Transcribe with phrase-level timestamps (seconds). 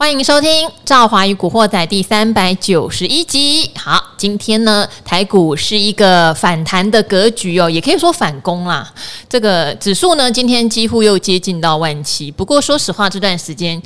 [0.00, 3.70] 欢迎收听《赵华与古惑仔》第三百九十一集。
[3.76, 8.90] 好，今天呢，台股是一个反弹的格局哦，也可以说反攻啦。
[9.28, 12.30] 这个指数呢，今天几乎又接近到万七。
[12.30, 13.80] 不过说实话，这段时间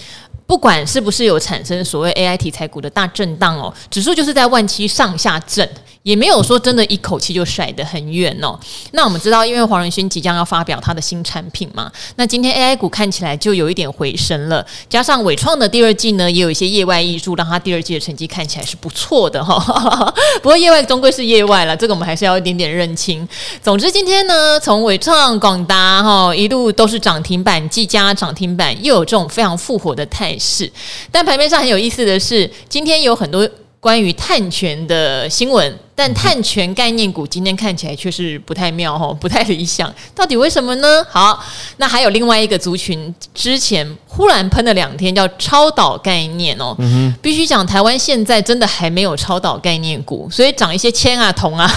[0.46, 5.68] 不管是不是有产生所谓 AI 题材股的大震荡哦，指数就是在万七上下震。
[6.04, 8.58] 也没有说真的一口气就甩得很远哦。
[8.92, 14.64] 那我们知道，因为黄仁勋即将要发表他的新产品嘛，那今天 AI 股看起来就有一点回升了。
[14.86, 19.58] 加上纬创的第二季呢，也有一些业外挹注，让他第二季的成绩看起来是不错的哈。
[20.42, 23.26] 不过业外终归是业外了，这个我们还是要一点点认清。
[23.62, 30.70] 总之今天呢，从纬创、广达哈一路都是涨停板，技嘉涨停板，又有这种非常复活的态势。
[31.10, 33.48] 但盘面上很有意思的是，今天有很多。
[33.84, 39.94] 关于碳权的新闻，但碳权概念股今天看起来却是不太妙哦， 不太理想。
[40.14, 41.04] 到底为什么呢？
[41.10, 41.44] 好，
[41.76, 46.74] 那还有另外一个族群，之前忽然喷了两天，叫超导概念哦。
[46.78, 51.70] 嗯，必须讲，台湾现在真的还没有超导概念股，所以涨一些铅啊、铜啊。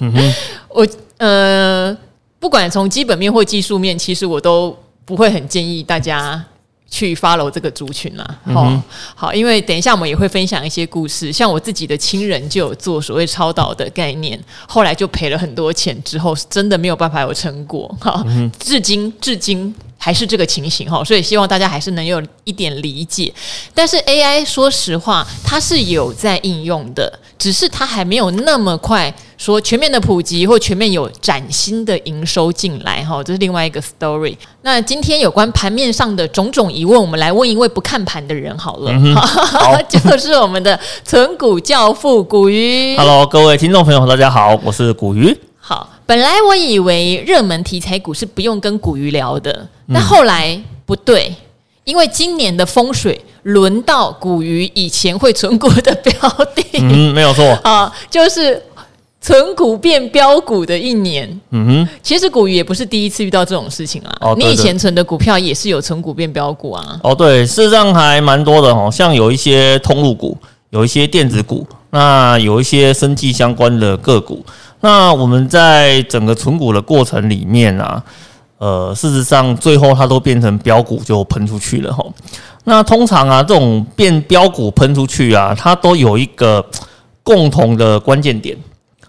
[0.00, 0.34] 嗯，
[0.68, 0.84] 我
[1.18, 1.96] 呃，
[2.40, 6.44] 不管从基本面或技术面，其实我都不会很建议大家。
[6.92, 8.82] 去 follow 这个族群啦，好、嗯哼，
[9.14, 23.32] 好，因为等一下我们也会分享一些故事，像我自己的亲人就有做所谓超导的概念，后来就赔了很多钱，之后是真的没有办法有成果， 哈、嗯，至今至今还是这个情形哈，所以希望大家还是能有一点理解。
[23.72, 29.12] 但是 AI 说实话，它是有在应用的，只是它还没有那么快。
[29.42, 34.36] 说全面的普及或全面有崭新的营收进来哈，这是另外一个 story。
[34.60, 42.96] 那今天有关盘面上的种种疑问，我们来问一位不看盘的人好了，嗯、 好，就是我们的存股教父古鱼。
[42.96, 45.36] Hello，各位听众朋友，大家好，我是古鱼。
[45.58, 51.34] 好，本来我以为热门题材股是不用跟古鱼聊的，但后来不对，
[51.82, 56.12] 因为今年的风水轮到古鱼以前会存股的标
[56.54, 58.62] 的，嗯，没有错 啊，就是。
[59.22, 64.12] 存股变标股的一年，嗯哼，其实股鱼也不是第一次遇到这种事情啦。
[64.20, 66.98] 哦，你以前存的股票也是有存股变标股啊。
[67.04, 70.36] 哦，对，事实上还蛮多的哦，像有一些通路股，
[70.70, 74.44] 有一些电子股，那有一些生技相关的个股。
[74.80, 78.02] 那我们在整个存股的过程里面啊，
[78.58, 82.04] 呃，事实上最后它都变成标股就喷出去了哈。
[82.64, 86.64] 那通常啊，这种变标股喷出去啊，它都有一个
[87.22, 88.58] 共同的关键点。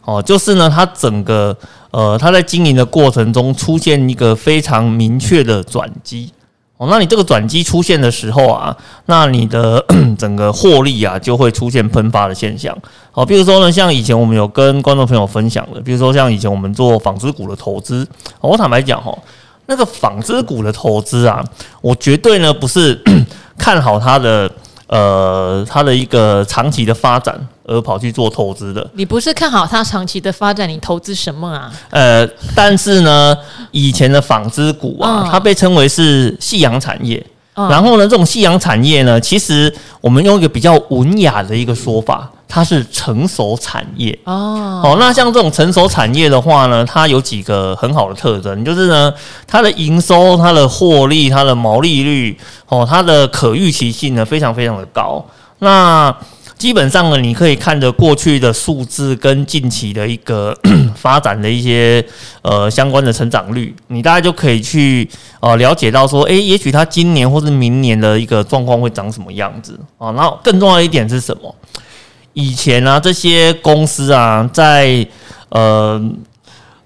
[0.05, 1.55] 哦，就是呢，它整个
[1.91, 6.31] 呃，它在经营的过程中出现一个非常明确的转机。
[6.77, 8.75] 哦，那你这个转机出现的时候啊，
[9.05, 9.83] 那你的
[10.17, 12.77] 整个获利啊就会出现喷发的现象。
[13.11, 18.05] 好，比如说呢，像以前我们有跟观众朋友分享的，比如说像以前我们做纺织股的投资，
[18.41, 19.17] 我坦白讲哈，
[19.67, 21.41] 那个纺织股的投资啊，
[21.81, 23.01] 我绝对呢不是
[23.57, 24.51] 看好它的。
[24.87, 27.35] 呃，它的一个长期的发展
[27.65, 31.71] 而跑去做投资的，你不是看好它长期的发展，你投资什么啊？
[31.89, 33.37] 呃，但是呢，
[33.71, 37.25] 以前的纺织股啊，它被称为是夕阳产业。
[37.55, 42.29] 然后呢，这种夕阳产业呢，其实我们用一个比较文雅的一个说法。
[42.45, 49.11] 它是成熟产业哦，哦，那像这种成熟产业的话呢，它有几个很好的特征，就是呢，
[49.47, 52.37] 它的营收、它的获利、它的毛利率，
[52.67, 55.25] 哦，它的可预期性呢，非常非常的高。
[55.57, 56.15] 那
[56.63, 60.57] 基本上呢，你可以看着过去的数字跟近期的一个
[60.95, 62.01] 发展的一些
[62.41, 65.05] 呃相关的成长率，你大概就可以去
[65.41, 70.13] 呃了解到说，诶，也许它今年或是明年的一个状况会长什么样子啊？
[70.13, 71.53] 然后更重要的一点是什么？
[72.31, 75.05] 以前啊，这些公司啊，在
[75.49, 76.01] 呃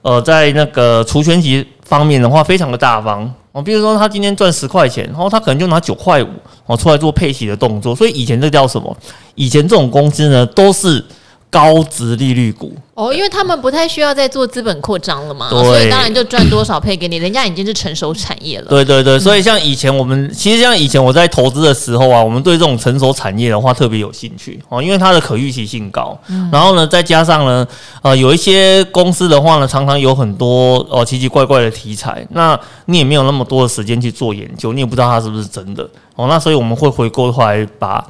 [0.02, 3.62] 呃，在那个除权息方面的话，非常的大方哦。
[3.62, 6.29] 比如说，他今天赚十块钱，然后他可能就拿九块五
[6.66, 7.95] 哦出来做配息的动作。
[7.95, 8.95] 所以以前这叫什么？
[9.35, 11.03] 以前这种工资呢，都是
[11.50, 12.74] 高值利率股。
[12.94, 18.66] 哦，因为他们不太需要再做资本扩张了嘛，对所以当然就赚多少配给你，人家已经是成熟产业了。
[18.70, 26.17] 对对对，所以像以前我们，其实像以前我在投资的时候啊，我们对这种成熟产业的话特别有兴趣哦，因为它的可预期性高。
[26.28, 27.67] 嗯、然后呢，再加上呢，
[28.02, 36.26] 呃，有一些公司的话呢，常常有很多哦奇奇怪怪的题材，那你也没有那么多的时间去做研究，你也不知道它是不是真的哦。
[36.28, 38.03] 那所以我们会回过头来把。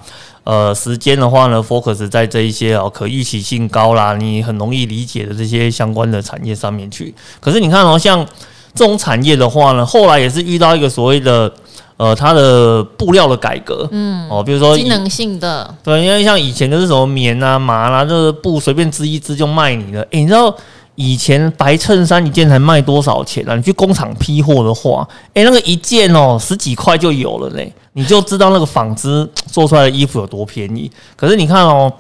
[0.48, 7.14] 呃，时间的话呢，focus 在这一些哦，可预期性高啦，你很容易理解的这些相关的产业上面去。
[7.42, 8.26] 可是你看哦，像
[8.74, 11.52] 这种产业的话呢，后来也是遇到一个所谓的
[11.98, 20.02] 呃，它的布料的改革，嗯，哦，比如说机能性的，对，因为像以前就是什么棉啊、麻啦、啊，这个布随便织一织就卖你了。
[20.12, 20.56] 诶，你知道
[20.96, 23.54] 以前白衬衫一件才卖多少钱啊？
[23.54, 27.70] 你去工厂批货的话，诶，那个一件哦十几块就有了嘞。
[27.98, 30.90] 你就知道那个纺织 做出来的衣服有多便宜。
[31.16, 31.92] 可是你看哦，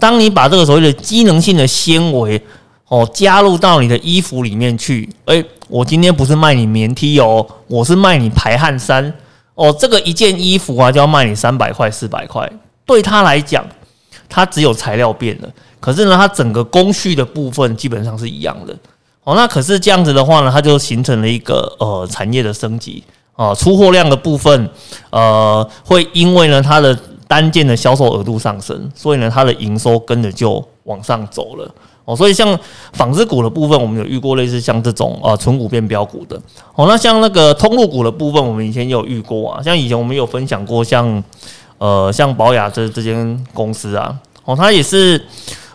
[0.00, 2.42] 当你把这个所谓的机能性的纤维
[2.88, 9.14] 哦加入到你的衣服里面去，诶、我今天不是卖你棉 T 哦，我是卖你排汗衫
[9.54, 9.72] 哦。
[9.78, 12.50] 这个一件衣服啊，就要卖你三百块、四百块。
[12.84, 13.64] 对他来讲，
[14.28, 15.48] 他只有材料变了，
[15.78, 18.76] 可是呢，它整个工序的部分基本上是一样的。
[19.22, 23.02] 哦，那可是这样子的话呢，它就形成了一个呃产业的升级
[23.36, 24.70] 啊，出货量的部分
[25.10, 26.96] 呃会因为呢它的
[27.26, 31.68] 单件的销售额度上升，所以呢它的营收跟着就往上走了
[32.04, 32.14] 哦。
[32.14, 32.58] 所以像
[32.92, 36.40] 纺织股的部分，我们有遇过类似像这种啊纯股变标股的
[36.74, 36.86] 哦。
[36.88, 41.22] 那像那个通路股的部分，我们以前也有遇过啊，像以前我们有分享过像
[41.78, 44.14] 呃像宝雅这这间公司啊，
[44.44, 45.24] 哦，它也是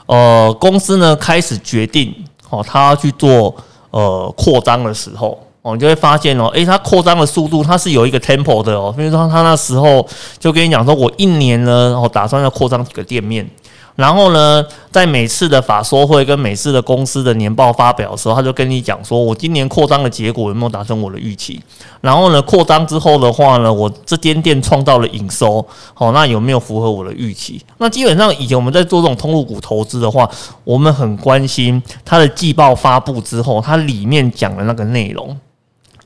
[0.06, 2.14] 呃公司呢开始决定。
[2.52, 3.56] 哦，他要去做
[3.92, 10.08] 呃扩张的时候，哦，你就会发现哦，诶，它扩张的速度它是有一个 tempo 的哦，比如说他那时候
[10.40, 13.48] 就跟你讲说，我一年呢，哦，打算要扩张几个店面。
[13.96, 21.62] 然后呢，在每次的法说会跟每次的公司的年报发表的时候，他就跟你讲说，我今年扩张的结果有没有达成我的预期？
[22.00, 27.62] 然后呢，扩张之后的话呢，我这间店创造了营收，好，那有没有符合我的预期？
[27.80, 30.30] 那基本上以前我们在做这种通路股投资的话，
[30.64, 35.38] 我们很关心它的季报发布之后，它里面讲的那个内容。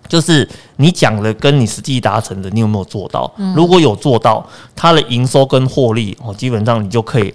[0.07, 3.31] 就是你讲的跟你实际达成的，你有没有做到？
[3.55, 4.45] 如果有做到，
[4.75, 7.33] 它的营收跟获利哦，基本上你就可以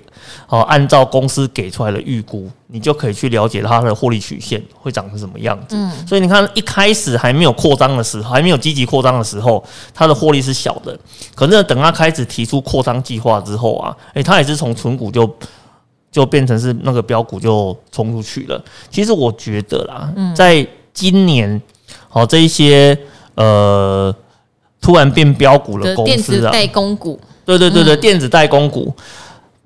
[0.49, 5.77] 哦，按照公司给出来的预估，你就可以去了解它的获利曲线会长成什么样子。
[6.07, 10.97] 所以你看，一开始还没有扩张的时候，还没有积极扩张的时候，它的获利是小的。
[11.35, 15.29] 可是，等它开始提出扩张计划之后啊，诶，它也是从存股就
[16.13, 18.63] 就变成是那个标股就冲出去了。
[18.91, 21.61] 其实我觉得啦，在今年。
[22.09, 22.99] 好，这一些
[23.35, 24.15] 呃，
[24.81, 28.95] 突然变标股的公司啊，电子代工股，对对对对，电子代工股，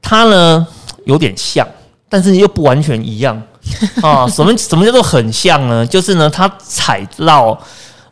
[0.00, 0.66] 它呢
[1.04, 1.66] 有点像，
[2.08, 3.42] 但是又不完全一样
[4.02, 4.26] 啊。
[4.28, 5.86] 什么什么叫做很像呢？
[5.86, 7.58] 就是呢，它踩到。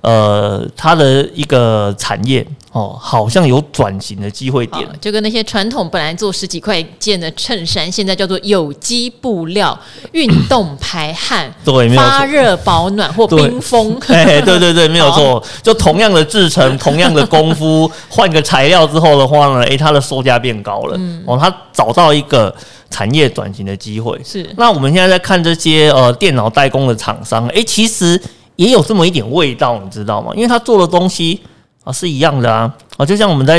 [0.03, 9.79] 呃，它的一个产业哦，好像有转型的机会点，就跟那些传统本来做十几块件的衬衫，现在叫做有机布料，
[10.13, 22.55] 运动排汗， 对，发热保暖或冰封， 哎对对对，没有错， 就同样的制成， 同样的功夫，换个材料之后的话呢，诶，它的售价变高了，嗯、哦，它找到一个
[22.89, 24.19] 产业转型的机会。
[24.25, 28.19] 是，那我们现在在看这些呃电脑代工的厂商，诶，其实。
[28.61, 30.33] 也有这么一点味道，你知道吗？
[30.35, 31.41] 因为他做的东西
[31.83, 33.59] 啊是一样的啊啊，就像我们在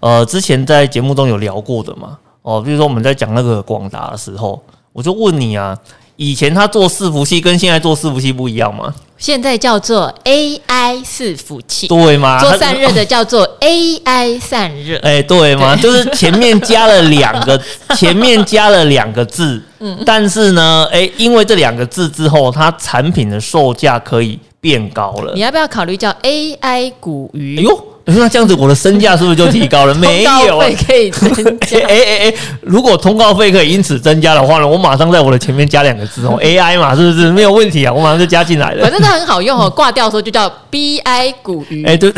[0.00, 4.58] 呃之前在节目中有聊过的嘛哦，比如说我们在讲那个广达的时候，
[4.94, 5.78] 我就问你啊，
[6.22, 8.94] 以前他做伺服器跟现在做伺服器不一样吗？
[9.16, 12.38] 现在叫做 AI 伺服器，对吗？
[12.38, 15.74] 做散热的叫做 AI 散热，哎、欸，对吗？
[15.76, 17.58] 对就是前面加了两个，
[17.96, 25.32] 前面加了两个字，嗯，但是呢，哎、欸，因为这两个字之后，它产品的售价可以变高了。
[25.34, 27.56] 你要不要考虑叫 AI 股鱼？
[27.60, 27.86] 哎呦！
[28.18, 29.94] 那这样子，我的身价是不是就提高了？
[29.96, 31.78] 没有，费可以增加。
[31.86, 37.92] 哎哎哎，如果通告费可以因此增加的话呢，我马上在我的前面加两个字哦，AI 嘛，是不是没有问题啊？
[37.92, 38.82] 我马上就加进来了。
[38.82, 41.84] 反正它很好用哦，挂掉的时候就叫 BI 股鱼。
[41.84, 42.12] 哎，对，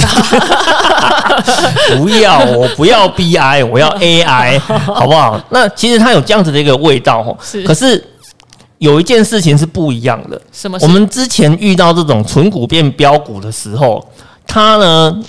[1.96, 5.40] 不要，我不要 BI，我要 AI，好不好？
[5.50, 7.36] 那其实它有这样子的一个味道哦。
[7.42, 7.62] 是。
[7.62, 8.02] 可是
[8.78, 10.40] 有一件事情是不一样的。
[10.52, 10.78] 什么？
[10.82, 14.04] 我们之前遇到这种纯股变标股的时候，
[14.46, 15.22] 它呢？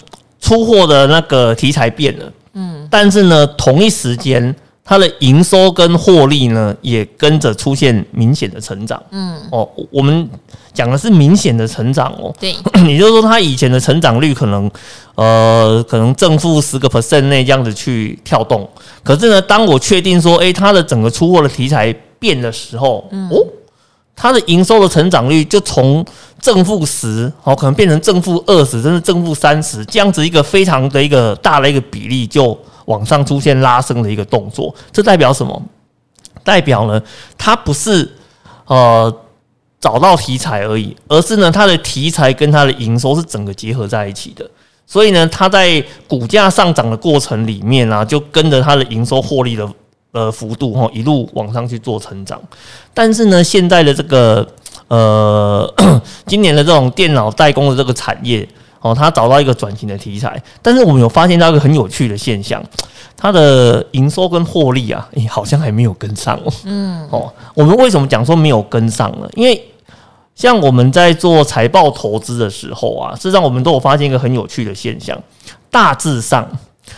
[0.44, 10.30] 出货的那个题材变了，嗯，但是呢，同一时间它的营收跟获利呢也跟着出现明显的成长，嗯，哦，我们
[10.74, 12.52] 讲的是明显的成长哦，对，
[12.86, 14.70] 也就是说它以前的成长率可能
[15.16, 18.70] 呃可能正负十个 percent 内这样子去跳动，
[19.02, 23.38] 可是呢，当我确定说，诶，它的整个出货的题材变的时候，嗯、哦。
[24.16, 26.06] 它的营收的成长率就从
[26.40, 34.74] 正负十，哦，可能变成正负二十，甚至正负三十，这样子一个非常的一个大的一个比例，就往上出现拉升的一个动作。
[34.92, 35.62] 这代表什么？
[36.44, 37.02] 代表呢，
[37.38, 38.10] 它不是
[38.68, 39.14] 呃
[39.80, 44.48] 找到题材而已，而是呢，它的题材跟它的营收是整个结合在一起的。
[44.86, 49.68] 所以呢，它在股价上涨的过程里面啊，就跟着它的营收获利的。
[50.14, 52.40] 呃，幅度哈一路往上去做成长，
[52.94, 54.48] 但是呢，现在的这个
[54.88, 55.74] 呃，
[56.28, 58.48] 今年的这种电脑代工的这个产业
[58.80, 62.64] 哦，它找到一个转型的题材，但是我们有发现到一个很有趣的现象，
[63.18, 66.54] 它的营收跟获利啊，诶，好像还没有跟上哦。
[66.66, 69.28] 嗯，哦，我们为什么讲说没有跟上呢？
[69.34, 69.60] 因为
[70.36, 75.20] 像我们在做财报投资的时候啊，事实上我们都有发现一个很有趣的现象，
[75.72, 76.48] 大致上。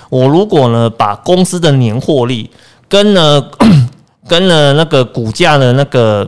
[0.09, 2.49] 我如果呢把公司的年获利
[2.87, 3.43] 跟呢
[4.27, 6.27] 跟了那个股价的那个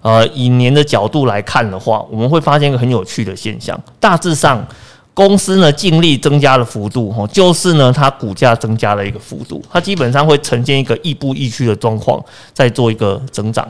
[0.00, 3.78] 呃以年的角度来看的话，我们会发现一个很有趣的现象。
[3.98, 4.64] 大致上，
[5.12, 13.68] 公司呢净利增加的幅度，哈，就是呢它股价增加了一个幅度，它基本上会呈现一个亦步亦趋的状况，在做一个增长。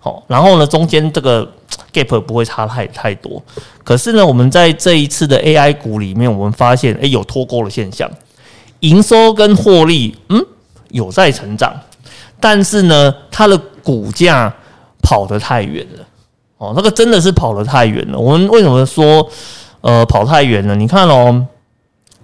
[0.00, 1.48] 好，然后呢，中间这个
[1.94, 3.40] gap 不会差太太多。
[3.84, 8.10] 可是呢，我们在这一次的 AI 股里面，我们发现，诶，有脱钩的现象，
[8.80, 10.44] 营收跟获利，嗯，
[10.92, 11.74] 有在成长，
[12.38, 14.54] 但是呢，它的股价
[15.02, 16.04] 跑得太远了。
[16.58, 18.16] 哦，那个真的是跑得太远了。
[18.16, 19.28] 我们为什么说，
[19.80, 20.76] 呃，跑太远了？
[20.76, 21.44] 你看哦，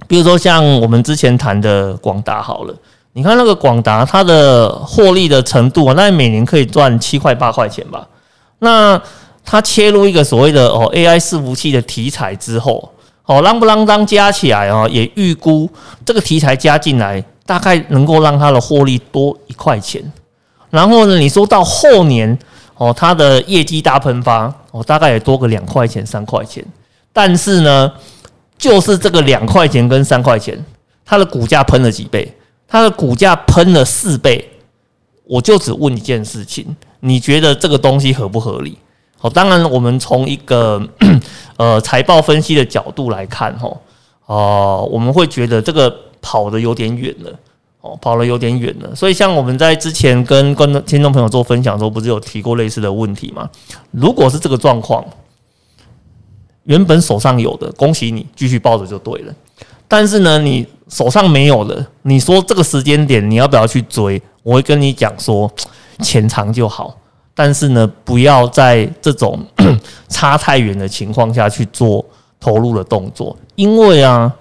[0.07, 2.75] 比如说像我们之前谈的广达好了。
[3.15, 8.07] 你看那个广达，它的获利的程度啊，那每年可以赚七块八块钱吧？
[8.61, 9.01] 那
[9.45, 12.93] 它切入一个所谓的哦 AI 伺服器的题材之后，
[13.25, 15.69] 哦啷不啷当加起来啊，也预估
[16.05, 20.03] 这个题材加进来，大概能够让它的获利多一块钱。
[20.69, 22.39] 然后呢，你说到后年
[22.77, 26.63] 哦，它的业绩大喷发哦，大概也多个两块钱三块钱。
[27.11, 27.91] 但是呢，
[28.59, 30.63] 就是这个两块钱跟三块钱，
[31.07, 32.31] 它的股价喷了几倍？
[32.69, 34.47] 它的股价喷了四倍，
[35.25, 38.77] 我就只问一件事情：你觉得这个东西合不合理？
[39.17, 40.87] 好，当然我们从一个
[41.57, 43.81] 呃财报分析的角度来看，吼，
[44.27, 45.91] 哦，我们会觉得这个
[46.21, 47.39] 跑得有点远了，
[47.81, 48.95] 哦，跑得有点远了。
[48.95, 53.49] 所以，像我们在之前跟观众、听众朋友做分享的时候，不是有提过类似的问题吗？
[53.91, 55.05] 如果是这个状况，
[56.65, 59.35] 原本手上有的，恭喜你，继续抱着就对了。
[59.87, 64.21] 但是呢，你手上没有了，你说这个时间点你要不要去追？
[64.43, 65.51] 我会跟你讲说，
[66.01, 66.95] 潜藏就好。
[67.35, 69.43] 但是呢，不要在这种
[70.09, 72.05] 差太远的情况下去做
[72.41, 74.35] 投入的动作，因为啊。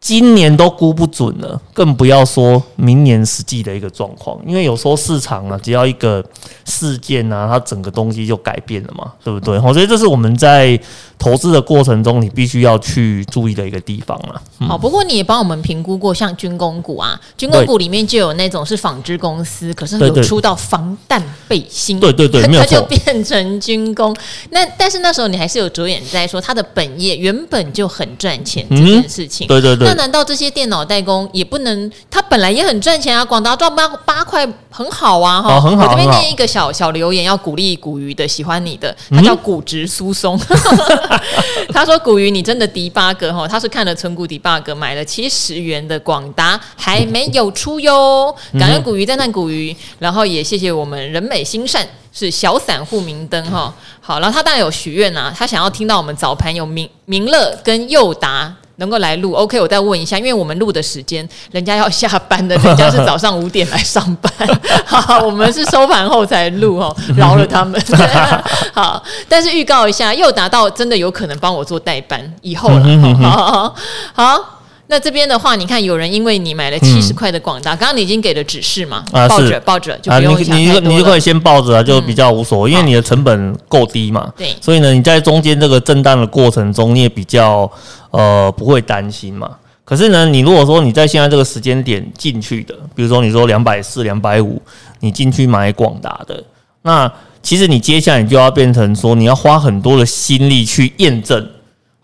[0.00, 4.38] 今年都估不准了，更不要说明年实际的一个状况。
[4.46, 6.24] 因为有时候市场啊，只要一个
[6.64, 9.58] 事件啊，它整个东西就改变了嘛，对不对？
[9.60, 10.80] 我觉得这是我们在
[11.20, 14.40] 投资的过程中，你必须要去注意的一个地方啊。
[14.58, 24.16] 嗯、好，不过你也帮我们评估过，像军工股啊，军工股里面就有那种是纺织公司，可是有出到防弹背心，对对对，它就变成军工。
[24.50, 29.46] 那但是那时候你还是有着眼在说，它的本业原本就很赚钱这件事情。
[29.46, 29.88] 嗯、对对对。
[29.88, 31.90] 那难道这些电脑代工也不能？
[32.10, 35.84] 它本来也很赚钱啊，广达赚八八块很好啊，哈、哦，很好。
[35.84, 40.38] 我这边念一个小小留言，要鼓励股鱼的，喜欢你的，他叫骨质疏松。
[40.48, 41.09] 嗯、
[41.72, 58.54] 他说古鱼你真的 debug 哈，他是看了存股 debug 买了七十元的广达还没有出哟，感恩古鱼赞叹古鱼，然后也谢谢我们人美心善是小散户明灯哈，好，然后他当然有许愿呐，他想要听到我们早盘有明明乐跟佑达。
[58.80, 64.32] 能够来录，OK，我再问一下，因为我们录的时间，人家要下班的，人家是早上五点来上班，
[64.84, 67.80] 好，我们是收盘后才录哦， 饶了他们。
[68.74, 73.74] 好，但是预告一下，又达到真的有可能帮我做代班，以后了，好好好。
[74.14, 74.59] 好
[74.90, 79.04] 那这边的话，你看有人因为你买了七十块的广达，刚刚、嗯、你已经给了指示嘛？
[79.12, 80.34] 啊，抱着抱着就不用。
[80.34, 84.32] 啊，你你你就可以先抱着啊，就比较无所谓，嗯、因为你的成本够低嘛。
[84.36, 87.70] 对，所以呢，你在中间这个震荡的过程中，你也比较
[88.10, 89.48] 呃不会担心嘛。
[89.84, 94.60] 可是呢，你如果说你在现在这个时间点进去的，比如说你说两百四、两百五，
[94.98, 96.42] 你进去买广达的，
[96.82, 97.08] 那
[97.44, 101.48] 其实你接下来你就要变成说，你要花很多的心力去验证。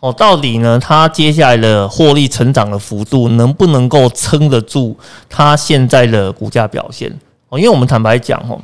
[0.07, 0.79] 哦，到底呢？
[0.79, 4.97] 它接下来的获利成长的幅度能不能够撑得住
[5.29, 7.13] 它现在的股价表现？
[7.49, 8.57] 哦，因为我们坦白讲，哦，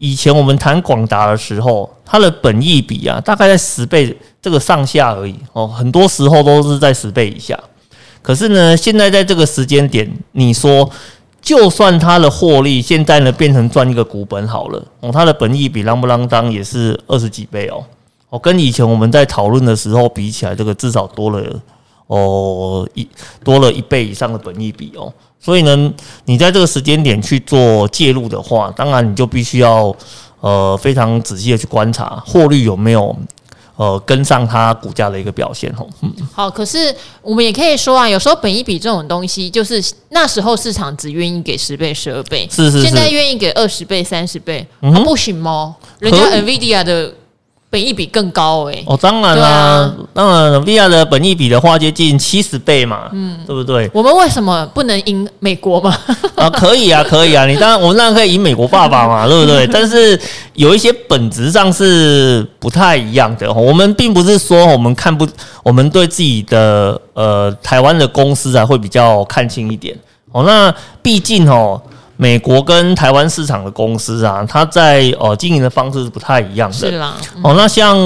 [0.00, 5.36] 以前我们谈广达的时候，它的本益比啊，大概在十倍这个上下而已。
[5.52, 7.56] 哦，很多时候都是在十倍以下。
[8.20, 10.90] 可是呢，现在在这个时间点，你说，
[11.40, 17.84] 就算它的获利现在呢变成赚一个股本好了，哦，它的本益比啷不啷当也是二十几倍哦。
[18.30, 21.42] 哦，跟以前我们在讨论的时候比起来，这个至少多了
[22.08, 23.08] 哦一
[23.42, 25.10] 多了一倍以上的本益比哦。
[25.40, 25.92] 所以呢，
[26.26, 29.94] 你在这个时间点去做介入的话，当然你就必须要
[30.40, 33.16] 呃非常仔细的去观察获利有没有
[33.76, 35.86] 呃跟上它股价的一个表现哦。
[36.02, 45.76] 嗯，好，可是我们也可以说啊，有时候本益比这种东西，就是那时候市场只愿意给十倍、十二倍，是是是，现在愿意给二十倍、三十倍，嗯，啊，不行吗？
[46.00, 47.14] 人家 NVIDIA 的。
[47.70, 48.84] 本益比更高哎、欸！
[48.86, 53.90] 哦，当然啦、啊，当然，NVIDIA 的本益比的话接近七十倍嘛，嗯，对不对？
[53.92, 55.94] 我们为什么不能赢美国嘛？
[56.34, 59.66] 啊，可以啊， 可以啊，你当然，我们当然可以赢美国爸爸嘛， 对不对？
[59.66, 60.18] 但是
[60.54, 63.52] 有一些本质上是不太一样的。
[63.52, 65.28] 我们并不是说我们看不，
[65.62, 69.94] 我们对自己的呃台湾的公司啊会比较看轻一点。
[70.32, 71.78] 哦，那毕竟哦。
[72.20, 76.76] 美国跟台湾市场的公司啊，它在呃经营的方式是不太一样的。
[76.76, 77.96] 是啦，嗯、哦，那像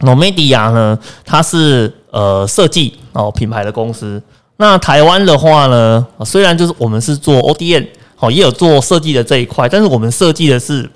[0.00, 4.20] NOMEDIA 呢，它是呃设计哦品牌的公司。
[4.56, 7.86] 那台湾的话呢，虽然就是我们是做 ODM，
[8.18, 10.90] 哦也有做设计的这一块，但是我们设计的是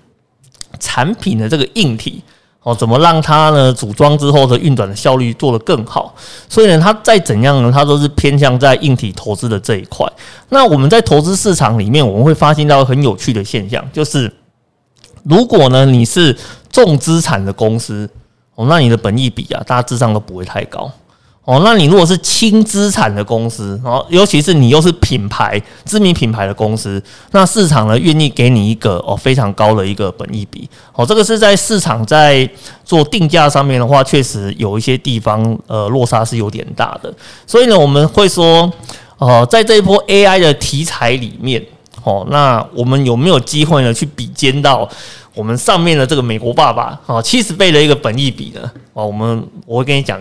[0.80, 2.20] 产品的这个硬体。
[2.66, 3.72] 哦，怎么让它呢？
[3.72, 6.12] 组装之后的运转的效率做得更好？
[6.48, 10.04] 所以呢，它再怎样呢，它都是偏向在硬体投资的这一块。
[10.48, 14.32] 那我们在投资市场里面，我们会发现到很有趣的现象，就是
[15.22, 16.36] 如果呢你是
[16.68, 18.10] 重资产的公司，
[18.56, 20.90] 哦，那你的本益比啊，大致上都不会太高。
[21.46, 27.00] 哦，那你如果是轻资产的公司，哦，尤其是你又是品牌知名品牌的公司，
[27.30, 32.50] 那市场呢愿意给你一个哦非常高的一个本益比，哦，这个是在市场在
[32.84, 37.14] 做定价上面的话，确实有一些地方呃落差是有点大的，
[37.46, 38.68] 所以呢我们会说，
[39.18, 41.64] 呃，在这一波 AI 的题材里面，
[42.02, 44.88] 哦，那我们有没有机会呢去比肩到
[45.32, 48.68] 我们上面的这个美国爸爸哦七十倍的一个本益比呢？
[48.94, 50.20] 哦，我们我会跟你讲。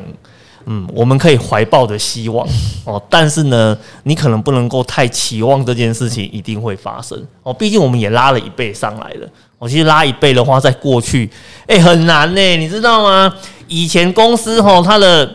[0.66, 2.48] 嗯，我们可以怀抱着希望
[2.86, 7.54] 哦，但是呢，你可能不能够太期望这件事情一定会发生哦。
[7.54, 9.28] 毕竟我们也拉了一倍上来了。
[9.58, 11.30] 我其实拉一倍的话，在过去，
[11.68, 13.34] 诶，很难呢，你知道吗？
[13.68, 15.30] 以前公司哈，它的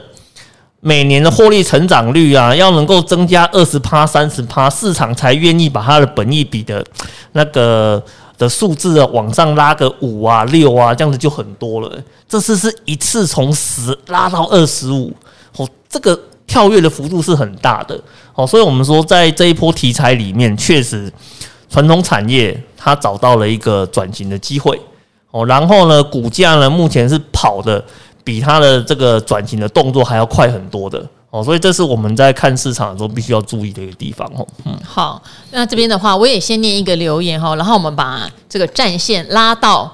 [0.81, 6.85] 每年的获利成长率啊，要能够增加二十趴、三十趴，市场才愿意把它的本益比的
[7.33, 8.03] 那个
[8.37, 11.99] 的数字啊往上拉个五啊、六啊，这样子就很多了。
[12.29, 15.13] 这次是一次从十拉到二十五，
[15.91, 18.01] 这个跳跃的幅度是很大的，
[18.35, 21.13] 哦，所以我们说在这一波题材里面，确实
[21.69, 24.81] 传统产业它找到了一个转型的机会，
[25.33, 27.85] 哦，然后呢，股价呢目前是跑的
[28.23, 39.93] 比它的这个转型的动作还要快很多的，哦，所以这是我们在看市场的时候必须要注意的一个地方，哦，嗯，好，那这边的话，我也先念一个留言哈，然后我们把这个战线拉到。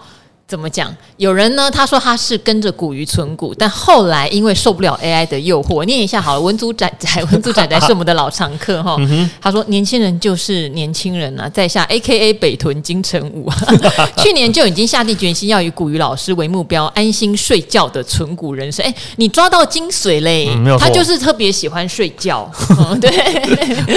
[0.49, 0.95] 怎么讲？
[1.17, 6.41] 有人呢，他说他是跟着古鱼存股，但后来因为受不了 AI 的诱惑，念一下好了。
[6.41, 8.97] 文祖仔仔，文祖仔仔是我们的老常客哈。
[9.41, 13.51] 他说：“年轻人就是年轻人啊，在下 AKA 北屯金城武，
[14.19, 18.87] 去年就已经下定决心要以古鱼老师为目标，安心睡觉的存股人生。
[18.87, 20.49] 哎，你抓到精髓嘞！
[20.55, 23.11] 嗯、他就是特别喜欢睡觉，嗯、 对，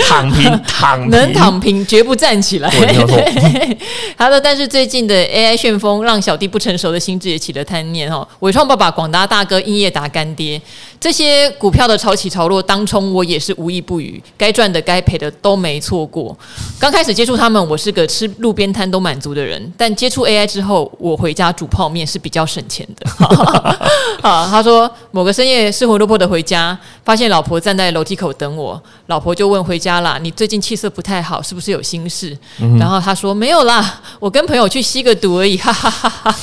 [0.07, 2.67] 躺平， 躺平，能躺平绝不站起来。
[4.17, 6.38] 他说，但是最近的 AI 旋风让小。
[6.47, 10.62] 不成熟的心智也起了贪念哈，伟创爸爸、广达大哥、英业达干爹，
[10.99, 16.38] 这些股票的潮起潮落，当冲我也是无一不语，该赚的该赔的都没错过。
[16.77, 23.09] 刚开始接触他们，我是个吃路边摊都满足的人，但接触 AI 之后，我回家煮泡面是比较省钱的。
[24.21, 32.38] 好，他说某个深夜失魂落魄的回家，发现老婆站在楼梯口等我，老婆就问回家啦，你最近气色不太好，是不是有心事？
[32.59, 36.35] 嗯、然后他说没有啦，我跟朋友去吸个毒而已，哈哈哈哈。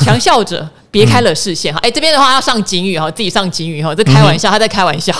[0.00, 5.12] 强笑着别开了视线哈，哎、嗯欸，这边的话要上警语哈，自己上警语哈，这开玩笑，他在开玩笑。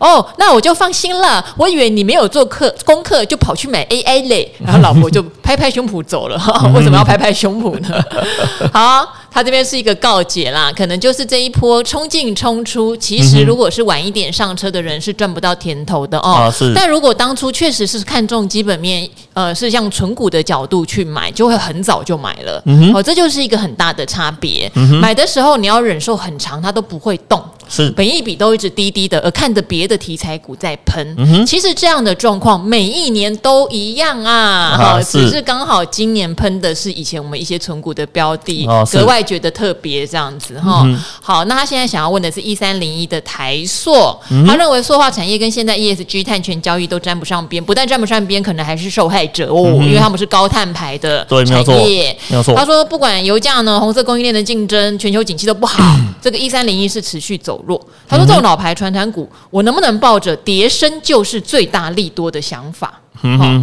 [0.00, 6.36] 哦，那我就放心了，我以为你没有做课功课就跑去买 AI 类，然后老婆就拍拍胸脯走了，
[6.74, 8.02] 为什么要拍拍胸脯呢？
[8.72, 9.06] 好。
[9.34, 16.34] 他这边是一个告解啦，可能就是这一波冲进冲出，其实如果是晚一点上车的人是赚不到甜头的哦。
[16.34, 22.62] 啊、但如果当初确实是看中基本面，呃，是像存股的角度去买，就会很早就买了。
[22.66, 24.70] 嗯、哦，这就是一个很大的差别。
[24.74, 27.42] 嗯、买的时候你要忍受很长，它都不会动。
[27.66, 31.14] 是，本一笔都一直低低的，而看着别的题材股在喷。
[31.18, 39.24] 嗯、其实这样的状况每一年都一样啊，啊只是刚好今年喷的是以前我们一些存股的标的，哦、格外。
[39.24, 51.46] 觉得特别这样子哈，嗯、好，那他现在想要问的是一三零一的台塑，嗯、他认为塑化产业跟现在 ESG 碳权交易都沾不上边，不但沾不上边，可能还是受害者哦，嗯、因为他们是高碳排的产
[51.86, 52.16] 业。
[52.28, 57.80] 没错，他说不管油价呢，红色供应链的竞争，全球景气都不好，嗯、这个一三零一是持续走弱。
[58.08, 63.00] 他说这种老牌传产股，我能不能抱着叠升就是最大利多的想法？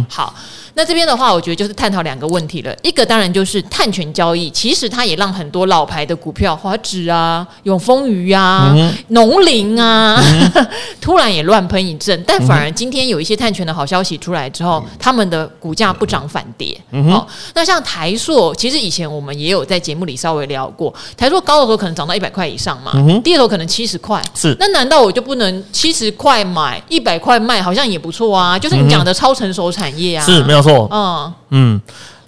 [0.08, 0.34] 好。
[0.74, 2.74] 那这边的话，我觉得就是探讨两个问题了。
[2.82, 8.74] 一个当然就是碳权交易，其实它也让很多老牌的股票，华指啊、永丰余啊、
[9.08, 10.66] 农林、嗯、啊，嗯、
[11.00, 12.22] 突然也乱喷一阵。
[12.26, 16.78] 但反而今天有一些碳权的好消息出来之后，他、嗯、们的股价不涨反跌。
[16.90, 24.22] 嗯、好，那像台塑，其实以前我们也有在节目里稍微聊过，台塑高的时候可能涨到一百块以上嘛，嗯、低的时候可能七十块。
[24.34, 28.58] 是，那难道我就不能七十块买，一百块卖，好像也不错啊？
[28.58, 30.88] 就是你讲的超成熟产业啊，是没有错。
[30.90, 31.80] 嗯嗯，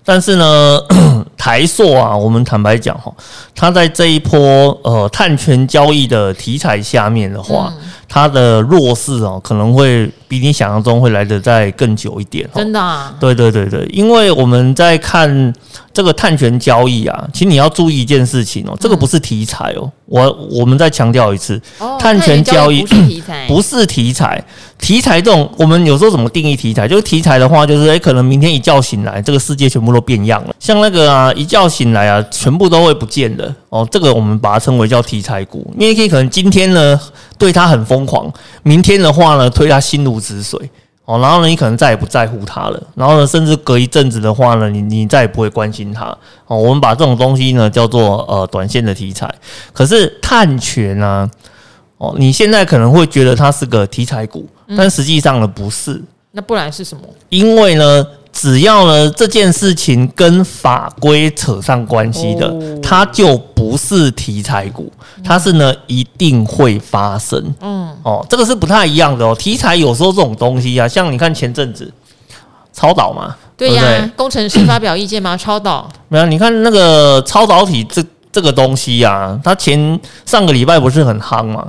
[0.05, 0.79] 但是呢，
[1.39, 3.11] 台塑啊，我们坦白讲哈，
[3.55, 12.49] 它在这一波呃碳权交易的题材下面的话，嗯、它的弱势哦可能会比你想象中会来得再更久一点。
[12.55, 13.15] 真的、啊？
[13.21, 15.55] 对对对对，因为我们在看。
[15.95, 19.89] 这个碳权交易啊，其实你要注意一件事情哦，这个不是题材哦。
[20.07, 21.61] 我我们再强调一次，
[21.99, 24.45] 碳权交易不是题材，不是题材。
[24.77, 26.87] 题材这种，我们有时候怎么定义题材？
[26.87, 30.55] 就是题材的话，就是诶，可能明天一觉醒来，这个世界全部都变样了。
[30.59, 33.87] 像那个啊，一觉醒来啊，全部都会不见的哦。
[33.91, 37.01] 这个我们把它称为叫题材股，因为可以可能今天呢
[37.39, 38.31] 对它很疯狂，
[38.65, 40.59] 明天的话呢推它心如止水。
[41.05, 42.83] 哦，然后呢，你可能再也不在乎它了。
[42.95, 46.07] 然后呢，甚至隔一阵子的话呢，你你再也不会关心它。
[46.47, 49.33] 哦，我们把这种东西呢叫做呃短线的题材。
[49.73, 51.31] 可是碳权呢，
[51.99, 55.93] 哦，你现在可能会觉得它是个题材股，但实际上呢不是。
[55.93, 57.03] 嗯，那不然是什么？
[57.29, 58.07] 因为呢。
[58.35, 64.93] 只要呢这件事情跟法规扯上关系的，哦，它就不是题材股，
[65.25, 67.55] 它是呢一定会发生。
[67.61, 69.35] 嗯，哦，这个是不太一样的哦。
[69.39, 71.91] 题材有时候这种东西啊，像你看前阵子
[72.73, 75.37] 超导嘛，对呀，工程师发表意见吗？
[75.39, 81.65] 超导没有，你看那个超导体这这个东西啊，它前上个礼拜不是很夯吗？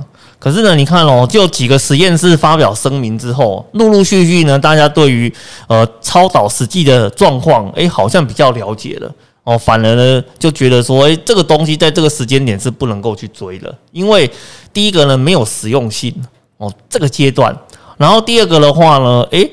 [0.46, 5.32] 可是呢，你看哦，就几个实验室发表声明之后，陆陆续续呢，大家对于
[5.66, 9.58] 呃超导实际的状况，诶，好像比较了解了哦。
[9.58, 14.30] 反而呢，就觉得说，诶，这个东西在这个时间点是不能够去追的，因为
[14.72, 16.14] 第一个呢没有实用性
[16.58, 17.52] 哦，这个阶段。
[17.96, 19.50] 然后第二个的话呢，诶，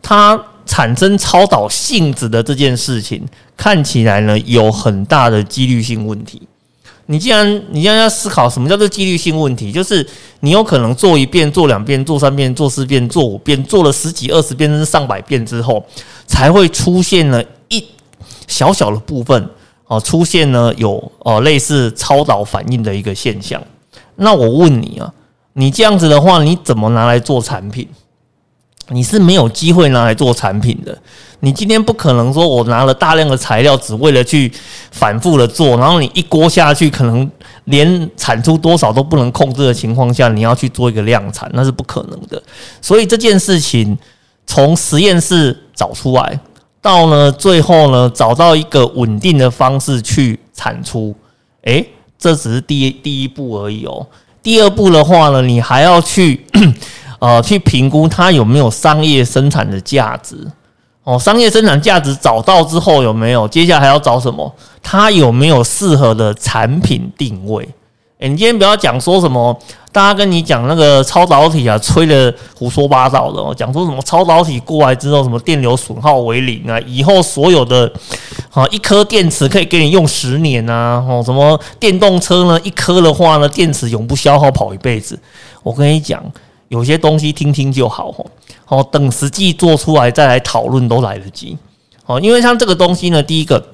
[0.00, 6.42] 它产生超导性质的这件事情，看起来呢有很大的几率性问题。
[7.06, 10.06] 你既然你既然要思考什么叫做纪律性问题，就是
[10.40, 15.84] 你有可能做一遍、做两遍、做三遍、做四遍、做五遍，做了十几、二十遍甚至上百遍之后，
[16.26, 17.84] 才会出现了一
[18.48, 19.48] 小小的部分
[19.86, 23.62] 哦，出现了有哦类似超导反应的一个现象。
[24.16, 25.12] 那我问你啊，
[25.52, 27.88] 你这样子的话，你怎么拿来做产品？
[28.90, 30.96] 你是没有机会拿来做产品的。
[31.40, 34.50] 你今天不可能说，我拿了大量的材料，只为了去
[34.90, 37.30] 反复的做，然后你一锅下去，可能
[37.64, 42.42] 连产出多少都不能控制的情况下，你要去做一个量产，那是不可能的。
[42.80, 43.96] 所以这件事情
[44.46, 46.40] 从实验室找出来，
[46.80, 51.14] 到呢最后呢找到一个稳定的方式去产出，
[51.62, 51.86] 诶，
[52.18, 54.06] 这只是第一第一步而已哦。
[54.42, 56.46] 第二步的话呢，你还要去。
[57.18, 60.36] 呃，去评估它有没有商业生产的价值
[61.04, 61.18] 哦。
[61.18, 63.48] 商业生产价值找到之后有没有？
[63.48, 64.54] 接下来还要找什么？
[64.82, 67.68] 它有没有适合的产品定位？
[68.18, 69.58] 诶，你今天不要讲说什么，
[69.92, 73.54] 大家跟你讲那个超导体啊，吹的胡说八道的哦。
[73.54, 76.80] 讲说什么超导体过来之后，什么电流损耗为零啊？
[76.86, 77.92] 以后所有的
[78.50, 81.04] 啊，一颗电池可以给你用十年啊？
[81.06, 82.58] 哦，什么电动车呢？
[82.62, 85.18] 一颗的话呢，电池永不消耗，跑一辈子。
[85.62, 86.22] 我跟你讲。
[86.68, 88.14] 有些东西听听就好
[88.68, 91.56] 哦，等实际做出来再来讨论都来得及。
[92.06, 93.64] 哦，因为像这个东西呢，第一个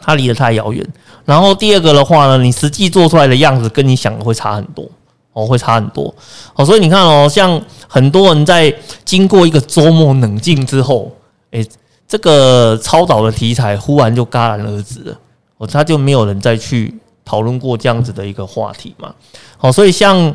[0.00, 0.86] 它离得太遥远，
[1.24, 4.86] 然后第二个的话呢，你实际做出来的样子跟你想的会差很多，
[5.32, 6.14] 哦，会差很多。
[6.52, 11.10] 好，所以你看哦，像很多人在经过一个周末冷静之后，
[11.52, 11.66] 诶，
[12.06, 15.18] 这个超导的题材忽然就戛然而止了，
[15.56, 19.14] 哦，他就没有人再去讨论过这样子的一个话题嘛。
[19.56, 20.34] 好，所以像。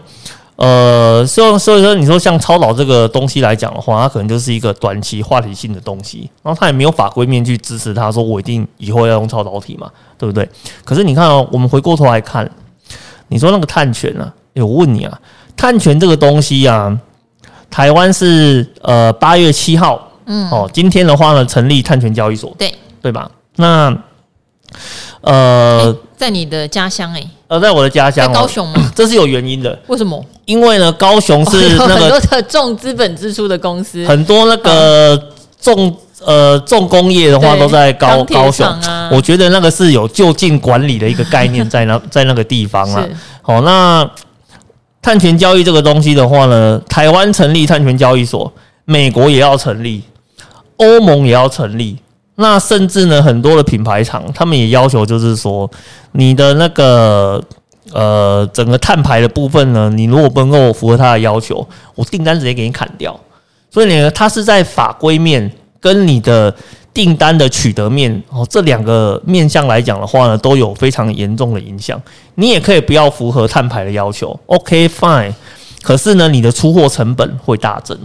[0.58, 10.50] 呃，所以所以说，你说像超导这个东西来讲的话，它可能就是一个短期话题性的东西，然后它也没有法规面去支持它，说我一定以后要用超导体嘛，对不对？
[10.86, 12.50] 可是你看哦，我们回过头来看，
[13.28, 14.34] 你说那个碳权啊？
[14.54, 15.20] 欸，我问你啊，
[15.58, 16.98] 碳权这个东西啊，
[17.70, 23.30] 台湾是呃八月七号，嗯，哦，今天的话呢，成立碳权交易所，对对吧？
[23.58, 23.94] 那
[25.20, 27.28] 呃，欸，在你的家乡哎。
[27.48, 28.90] 呃，在我的家乡，在高雄吗？
[28.96, 29.78] 这是有原因的。
[29.88, 30.24] 为什么？
[30.46, 38.66] 因为呢，高雄是那个很多的重资本支出的公司，很多那个重呃重工业的话都在高高雄。
[39.12, 43.08] 我觉得那个是有就近管理的一个概念在那 在那个地方啊。
[43.42, 44.10] 好，那
[45.02, 48.52] 碳权交易这个东西的话呢，台湾成立碳权交易所，
[48.86, 50.02] 美国也要成立，
[50.78, 51.98] 欧盟也要成立。
[52.36, 55.70] 那甚至呢，很多的品牌厂他们也要求，就是说
[56.12, 57.42] 你的那个
[57.94, 63.18] 呃整个碳排的部分呢，你如果不能够符合他的要求，我订单直接给你砍掉。
[63.72, 66.54] 所以呢，它是在法规面跟你的
[66.94, 72.02] 订单的取得面哦这两个面向来讲的话呢，都有非常严重的影响。
[72.36, 75.34] 你也可以不要符合碳排的要求，OK fine。
[75.82, 77.98] 可是呢，你的出货成本会大增。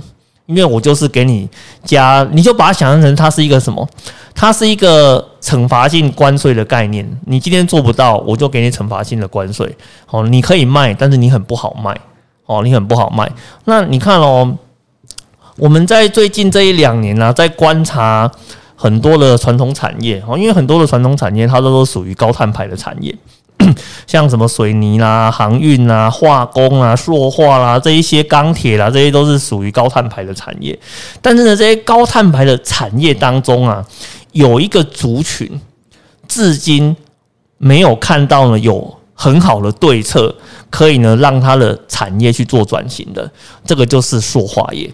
[0.50, 1.48] 因为我就是给你
[1.84, 3.88] 加，你就把它想象成它是一个什么？
[4.34, 7.08] 它是一个惩罚性关税的概念。
[7.26, 9.72] 你今天做不到，我就给你惩罚性的关税。
[10.08, 11.96] 哦，你可以卖，但是你很不好卖。
[12.46, 13.30] 哦，你很不好卖。
[13.66, 14.56] 那你看哦，
[15.56, 18.28] 我们在最近这一两年呢、在观察
[18.74, 20.20] 很多的传统产业。
[20.26, 23.14] 哦，因为很多的传统产业，它都都属于高碳排的产业。
[24.06, 30.78] 像什么水泥啦、航运啦、化工啦、塑化啦，这一些钢铁啦，这些都是属于高碳排的产业。
[31.22, 33.84] 但是呢，这些高碳排的产业当中啊，
[34.32, 35.60] 有一个族群，
[36.26, 36.96] 至今
[37.58, 40.34] 没有看到呢有很好的对策，
[40.70, 43.30] 可以呢让它的产业去做转型的。
[43.64, 44.90] 这个就是塑化业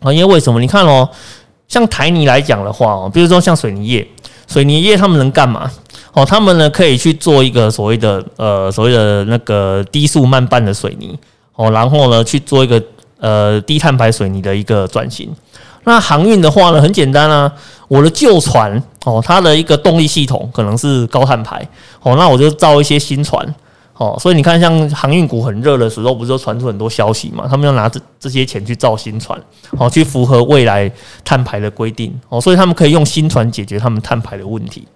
[0.00, 0.12] 啊。
[0.12, 0.60] 因为为什么？
[0.60, 1.08] 你看哦，
[1.68, 4.08] 像台泥来讲的话哦，比如说像水泥业，
[4.46, 5.70] 水泥业他们能干嘛？
[6.14, 11.18] 哦，他们呢可以去做一个所谓的呃所谓的那个低速慢拌的水泥
[11.56, 12.82] 哦，然后呢去做一个
[13.18, 15.28] 呃低碳排水泥的一个转型。
[15.82, 17.52] 那航运的话呢，很简单啊，
[17.88, 21.68] 我的旧船哦，它的一个动力系统可能是高碳排
[22.00, 23.54] 哦，那我就造一些新船
[23.94, 24.16] 哦。
[24.18, 27.46] 所以你看，像航运股很热的时候，不是都传出很多消息嘛？
[27.46, 29.38] 他们要拿这这些钱去造新船
[29.72, 30.90] 哦，去符合未来
[31.22, 34.86] 碳排的规定哦，所以他们可以用新船解决他们碳排的问题。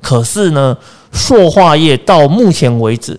[0.00, 0.76] 可是呢，
[1.12, 3.18] 塑化业到目前为止，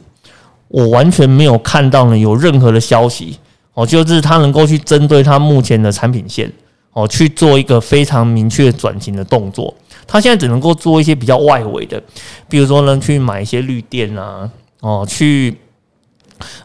[0.70, 3.38] 我完全没有看到呢有任何的消息
[3.74, 6.52] 哦，就是它能够去针对它目前的产品线
[6.94, 9.74] 哦去做一个非常明确转型的动作。
[10.08, 12.02] 它现在只能够做一些比较外围的，
[12.48, 15.56] 比如说呢去买一些绿电啊，哦去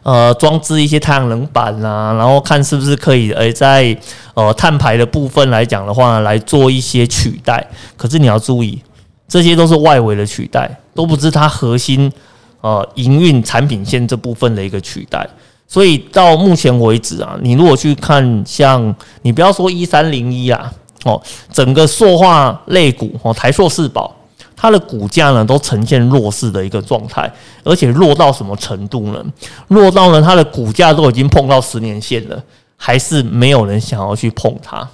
[0.02, 3.94] 呃装置一些太阳能板啊，然后看是不是可以诶在
[4.34, 7.66] 呃碳排的部分来讲的话来做一些取代。
[7.96, 8.80] 可是你要注意。
[9.26, 12.12] 这些都是外围的取代，都不是它核心
[12.60, 15.28] 呃营运产品线这部分的一个取代。
[15.66, 20.72] 所以到目前为止啊，你如果去看像你不要说一三零一啊，
[21.04, 24.14] 哦，整个塑化类股哦，台塑四宝，
[24.54, 27.28] 它的股价呢都呈现弱势的一个状态，
[27.64, 29.24] 而且弱到什么程度呢？
[29.68, 32.40] 弱到呢它的股价都已经碰到十年线了，
[32.76, 34.86] 还是没有人想要去碰它。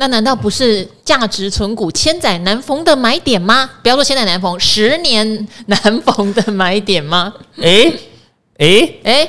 [0.00, 3.68] 那难道不是价值存股千载难逢的买点吗？
[3.82, 7.32] 不要说千载难逢，十年难逢的买点吗？
[7.60, 7.92] 诶
[8.58, 9.28] 诶诶，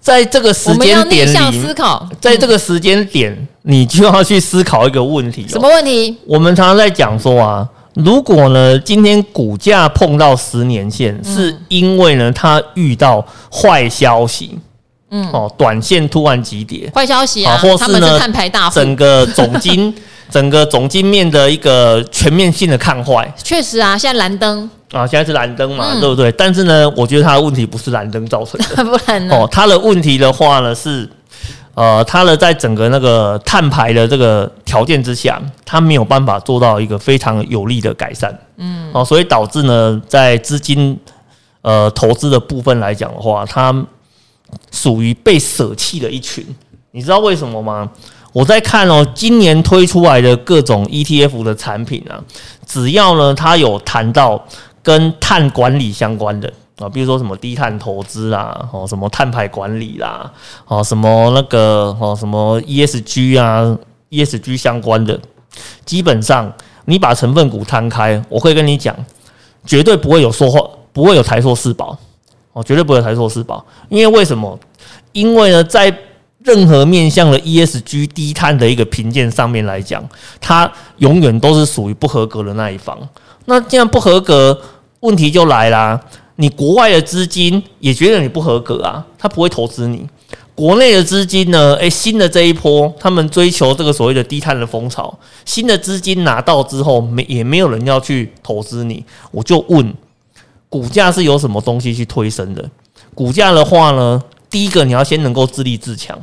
[0.00, 5.44] 在这个时间点里，我们要逆向思考，在这个时间点，你就要去思考一个问题。
[5.48, 6.16] 什么问题？
[6.24, 14.56] 我们常常在讲说啊，如果呢，今天股价碰到十年线，是因为呢，它遇到坏消息。
[15.10, 18.18] 嗯哦，短线突然急跌，坏消息啊，或是呢，
[18.72, 19.92] 整个总金
[20.30, 23.32] 整个总金面的一个全面性的看坏。
[23.42, 26.30] 确实啊，现在蓝灯啊，现在是蓝灯嘛，嗯、对不对？
[26.32, 29.34] 但是呢，我觉得它的问题不是蓝灯造成的， 不然呢？
[29.34, 31.08] 哦，它的问题的话呢是，
[31.74, 38.32] 呃，它的在整个那个碳排的这个条件之下，它没有办法做到一个非常有力的改善。
[38.58, 40.96] 嗯，哦，所以导致呢，在资金
[41.62, 43.74] 呃投资的部分来讲的话，它。
[44.70, 46.44] 属于被舍弃的一群，
[46.92, 47.90] 你知道为什么吗？
[48.32, 52.22] 我在看哦，今年推出来的各种 ETF 的产品啊，
[52.64, 54.40] 只要呢它有谈到
[54.82, 60.32] 跟碳管理相关的啊，比如说什么低碳投资啦，哦什么碳排管理啦，
[60.68, 63.76] 哦什么那个哦什么 ESG 啊
[64.10, 65.18] ，ESG 相关的，
[65.84, 66.52] 基本上
[66.84, 68.96] 你把成分股摊开，我会跟你讲，
[69.66, 70.60] 绝对不会有说话，
[70.92, 71.98] 不会有台塑四宝。
[72.52, 74.58] 哦，绝对不会台塑四宝，因为为什么？
[75.12, 75.96] 因为呢，在
[76.42, 80.02] 任何面向的 ESG 低碳的一个评鉴上面来讲，
[80.40, 82.98] 它永远都是属于不合格的那一方。
[83.44, 84.58] 那既然不合格，
[85.00, 86.00] 问题就来啦。
[86.36, 90.08] 你国外的资金也觉得你不合格啊，他不会投资你。
[90.54, 91.74] 国内的资金呢？
[91.76, 99.04] 诶，新的这一波，他们追求这个所谓的低碳的风潮，新的资金拿到之后，没也没有人要去投资你。
[99.30, 99.94] 我就问。
[100.70, 102.64] 股价是由什么东西去推升的？
[103.14, 106.18] 股价的话呢，第一个你要先能够自立自强，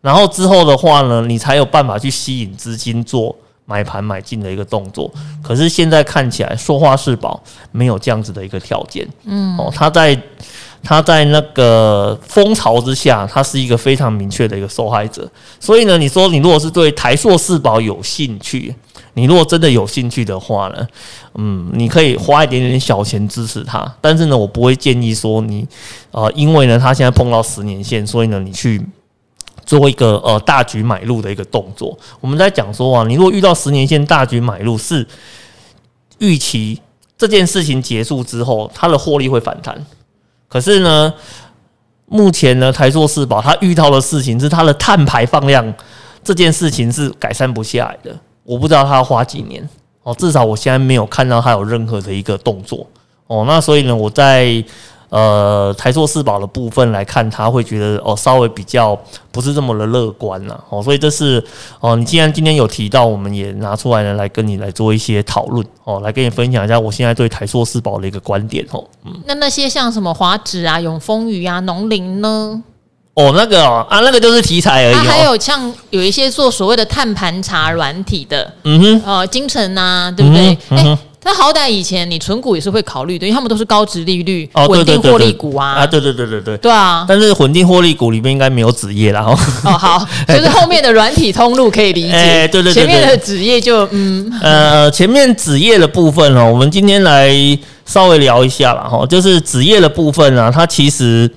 [0.00, 5.12] 然后之后的话呢，你才有办法去吸引资金做买盘买进的一个动作。
[5.42, 9.06] 可是现在看起来，塑化是宝没有这样子的一个条件。
[9.24, 10.18] 嗯，哦，它在
[10.82, 15.30] 它在那个风潮之下，它是一个非常明确的一个受害者。
[15.60, 18.74] 所以呢，你说你如果是对台硕四宝有兴趣，
[19.14, 20.86] 你如果真的有兴趣的话呢，
[21.34, 23.94] 嗯，你可以花一点点小钱支持他。
[24.00, 25.66] 但是呢，我不会建议说你，
[26.10, 28.80] 呃，因为呢，他现在碰到十年线，所以呢，你去
[29.66, 31.98] 做一个呃大举买入的一个动作。
[32.20, 35.06] 我们在讲说啊，你如果遇到十年线大举买入，是
[36.18, 36.80] 预期
[37.18, 39.84] 这件事情结束之后，它的获利会反弹。
[40.48, 41.12] 可是呢，
[42.06, 45.74] 目前呢，台塑四宝它遇到的事情是它的碳排放量
[46.24, 48.18] 这件事情是改善不下来的。
[48.44, 49.68] 我不知道他要花几年
[50.02, 52.86] 哦，至少我现在没有看到他有任何的一个动作
[53.28, 53.44] 哦。
[53.46, 54.64] 那所以呢，我在
[55.10, 58.98] 呃台塑四宝的部分来看，他会觉得哦稍微比较
[59.30, 60.82] 不是这么的乐观了哦。
[60.82, 61.44] 所以这是
[61.78, 68.84] 哦，你既然今天有提到，我们也拿出来呢来跟你来做一些讨论哦，来跟你分享一下我现在对台塑四宝的一个观点哦。
[69.04, 72.62] 嗯，那那些像什么华指啊、永丰余啊、农林呢？
[73.14, 74.94] 哦，那个哦啊，那个就是题材而已。
[74.94, 80.56] 它还有像有一些做所谓的碳盘查软体的，嗯哼，呃，精诚啊，对不对？
[80.70, 85.72] 哎，它好歹以前你存股也是会考虑的，因为他们都是高值利率、稳定获利股啊。
[85.72, 87.04] 啊，对对对对对，对啊。
[87.06, 89.20] 但是稳定获利股里面应该没有纸业啦。
[89.20, 89.36] 哦，
[89.76, 92.12] 好， 就是后面的软体通路可以理解。
[92.12, 97.30] 哎，对对对，前面的纸业就嗯，呃，前面纸业的部分哦，我们今天来
[97.84, 98.88] 稍微聊一下啦。
[98.90, 101.30] 哈，就是纸业的部分啊，它其实。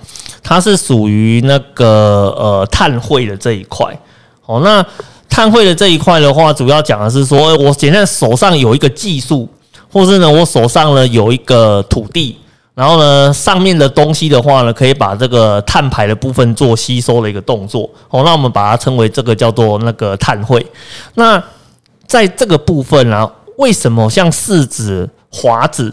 [0.47, 3.97] 它是属于那个呃碳汇的这一块，
[4.45, 4.85] 哦，那
[5.27, 9.49] 碳汇的这一块的话，主要讲的是说，我现在手上有一个技术，
[9.91, 12.37] 或是呢，我手上呢有一个土地，
[12.75, 20.63] 然后呢，上面的东西的话呢，可以把这个碳排的部分做吸收的一个动作，哦，那我们把它称为这个叫做那个碳汇。
[21.15, 21.43] 那
[22.05, 23.27] 在这个部分呢，
[23.57, 25.91] 为什么像四子、华子，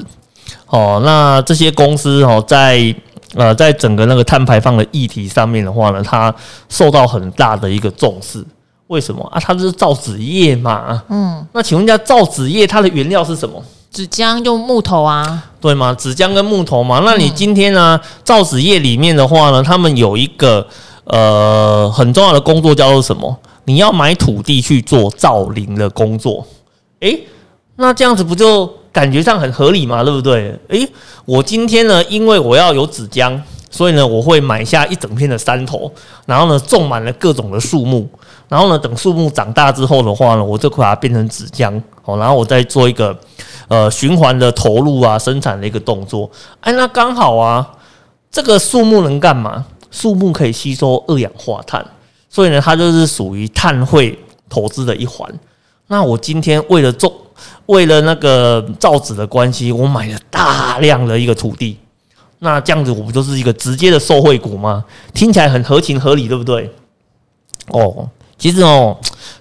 [0.66, 2.94] 哦，那这些公司哦，在
[3.35, 6.35] 呃，在整个那个碳排放的议题上面的话呢，它
[6.68, 8.45] 受到很大的一个重视。
[8.88, 9.40] 为什么啊？
[9.40, 11.03] 它是造纸业嘛。
[11.09, 11.47] 嗯。
[11.53, 13.62] 那请问一下，造纸业它的原料是什么？
[13.90, 15.45] 纸浆用木头啊？
[15.61, 15.95] 对吗？
[15.99, 17.01] 纸浆跟木头嘛。
[17.05, 20.66] 那你今天呢，造纸业里面的话呢，他们有一个
[21.05, 23.35] 呃很重要的工作叫做什么？
[23.64, 26.47] 你要买土地去做造林的工作。
[27.01, 27.27] 诶，
[27.76, 28.70] 那这样子不就？
[28.92, 30.54] 感觉上很合理嘛，对不对？
[30.68, 30.87] 诶，
[31.24, 35.90] 我今天呢，因为我要有纸浆，所以呢，我会买下一整片的山头，
[36.26, 38.06] 然后呢，种满了各种的树木，
[38.50, 43.18] 然后呢，等树木长大之后的话呢，我就把它变成纸浆，好，然后我再做一个
[43.68, 46.30] 呃循环的投入啊，生产的一个动作。
[46.61, 47.66] 哎，那刚好啊，
[48.30, 49.64] 这个树木能干嘛？
[49.90, 51.82] 树木可以吸收二氧化碳，
[52.28, 54.18] 所以呢，它就是属于碳汇
[54.50, 55.26] 投资的一环。
[55.92, 57.12] 那我今天为了种。
[57.66, 61.78] 为了那个造纸的关系，我买了大量的一个土地，
[62.40, 64.85] 那这样子我不就是一个直接的受贿股吗？
[65.14, 66.70] 听起来很合情合理，对不对？
[67.68, 68.96] 哦，其实哦，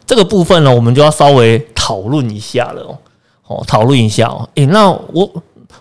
[0.05, 2.97] 这个部分呢，我们就要稍微讨论一下了哦。
[3.47, 4.47] 哦，讨论一下哦。
[4.55, 5.29] 诶，那我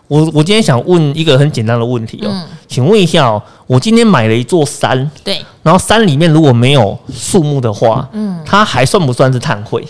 [0.09, 9.87] 我我今天想问一个很简单的问题哦，嗯，请问一下哦，我今天买了一座山，对，然后山里面如果没有树木的话，嗯，它还算不算是碳汇？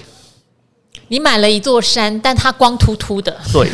[1.12, 3.68] 你买了一座山，但它光秃秃的，对，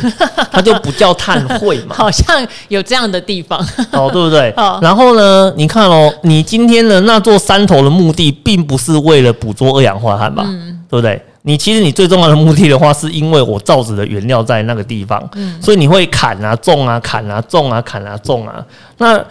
[0.51, 1.93] 它就不叫碳汇嘛。
[1.95, 3.59] 好像有这样的地方，
[3.91, 4.51] 哦，对不对？
[4.81, 10.45] 然后呢，你看哦，你今天的那座山头的目的，并不是为了捕捉二氧化碳吧？
[10.47, 11.21] 嗯，对不对？
[11.43, 18.65] 你其实你最重要的目的的话，是因为我造纸的原料在那个地方，嗯，所以你会砍啊、种啊、砍啊、种啊、砍啊、种啊。
[18.97, 19.23] 那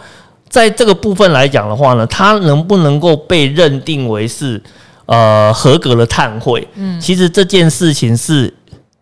[0.47, 4.63] 在这个部分来讲的话呢，它能不能够被认定为是？
[5.07, 8.53] 呃，合格的碳汇，嗯，其实这件事情是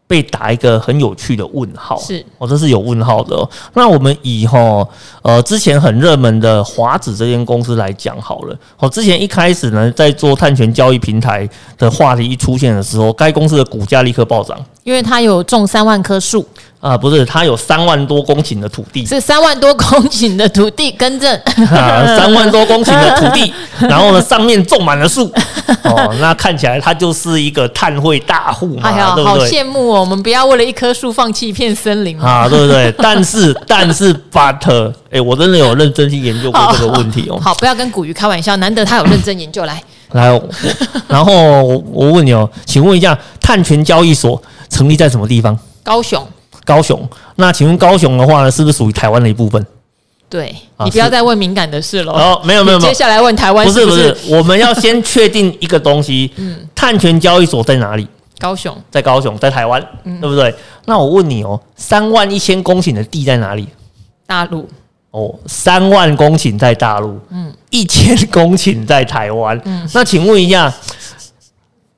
[0.07, 3.49] 被打一个很有趣的问号，是，哦，这是有问号的哦。
[3.73, 4.87] 那我们以哈，
[5.23, 16.47] 呃，之前很热门的华子这间公司来讲好了，哦，之前一开始呢，在做碳权交易平台的话题一出现的时候，该公司的股价立刻暴涨，因为它有种三万棵树。
[16.79, 21.35] 啊，不是，它有三万多公顷的土地， 是三万多公顷的土地，更正，
[21.71, 23.51] 啊，三万多公顷的土地，
[23.89, 25.25] 然后呢，上面种满了树，
[25.81, 29.39] 哦，那看起来它就是一个碳汇大户嘛，哎呀，对不对？
[29.39, 32.93] 好羡慕哦，我们不要为了一棵树放弃一片森林啊，对不对？
[32.99, 37.39] 但是， 但是，but，哎，我真的有认真去研究过这个问题哦。
[37.41, 39.81] 好，不要跟古鱼开玩笑，难得他有认真研究来。
[40.11, 40.39] 来，
[41.07, 44.39] 然后我我问你哦，请问一下，碳权交易所
[44.75, 45.57] 成立在什么地方？
[45.83, 46.27] 高雄。
[46.65, 49.63] 高雄，那请问高雄的话呢，是不是属于台湾的一部分？
[50.27, 52.11] 对，你不要再问敏感的事了。
[52.11, 56.31] 哦，没有没有，接下来问台湾不是不是，我们要先确定一个东西。
[56.37, 58.07] 嗯，碳权交易所在哪里？
[58.39, 60.53] 高雄，在高雄，在台湾，对不对？
[60.85, 63.67] 那我问你哦，三万一千公顷的地在哪里？
[64.25, 64.67] 大陆。
[65.11, 70.73] 哦，三万公顷在大陆，嗯，一千公顷在台湾，嗯，那请问一下，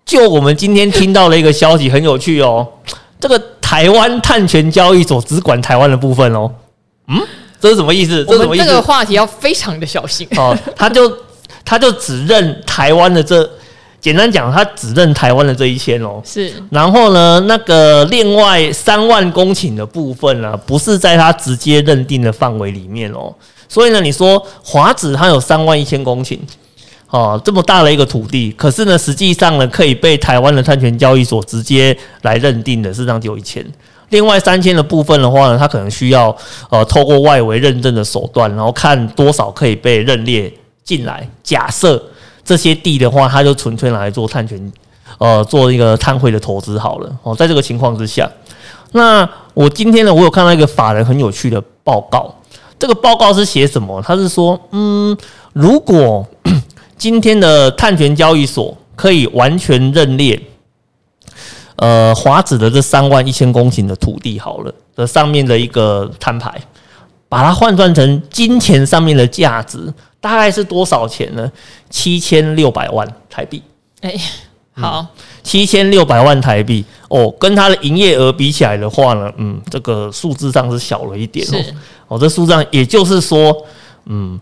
[0.08, 2.66] 就我们今天听到了一个消息很有趣哦，
[3.20, 6.50] 这个台湾碳权交易所只管台湾的部分哦，
[7.10, 7.22] 嗯，
[7.62, 8.26] 这是什么意思？
[8.26, 8.66] 这是什么意思？
[8.66, 11.12] 这个话题要非常的小心哦，他就
[11.64, 13.48] 他就只认台湾的这。
[14.00, 16.54] 简单讲，他只认台湾的这一千哦，是。
[16.70, 23.34] 然后呢，那个另外三万公顷的部分呢，不是在他直接认定的范围里面哦。
[23.68, 26.38] 所以呢，你说华指它有三万一千公顷，
[27.10, 33.66] 哦，这么大的一个土地，可是呢，实际上呢，可以被台湾的碳权交易所直接来认定的，事实上只有一千。
[34.10, 36.36] 另外三千的部分的话呢，它可能需要
[36.70, 40.52] 呃透过外围认证的手段，然后看多少可以被认列
[40.84, 41.28] 进来。
[41.44, 42.02] 假设。
[42.48, 44.72] 这些地的话，他就纯粹拿来做碳权，
[45.18, 47.14] 呃，做一个碳汇的投资好了。
[47.22, 48.32] 哦，在这个情况之下，
[48.94, 52.34] 那我今天呢，我有看到一个法人很有趣的报告。
[52.80, 54.02] 这个报告是写什么？
[54.02, 55.18] 他是说，嗯，
[55.52, 56.26] 如果
[56.98, 60.40] 今天的碳权交易所可以完全认列，
[61.76, 66.52] 呃，华指的这三万一千公顷的土地好了的上面的一个摊牌，
[67.30, 69.94] 把它换算成金钱上面的价值。
[70.20, 71.50] 大概是多少钱呢？
[71.92, 73.62] 七千六百万台币。
[74.02, 74.14] 哎，
[74.74, 75.06] 好，
[75.44, 81.64] 七千六百万台币哦，跟它的营业额比起来的话呢，嗯，这个数字上是小了一点哦。
[82.08, 83.56] 哦，这数字上也就是说，
[84.08, 84.38] 嗯，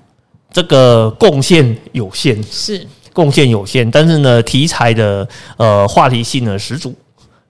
[0.55, 5.27] 这个贡献有限，是贡献有限，但是呢，题材的
[5.57, 6.95] 呃话题性呢十足，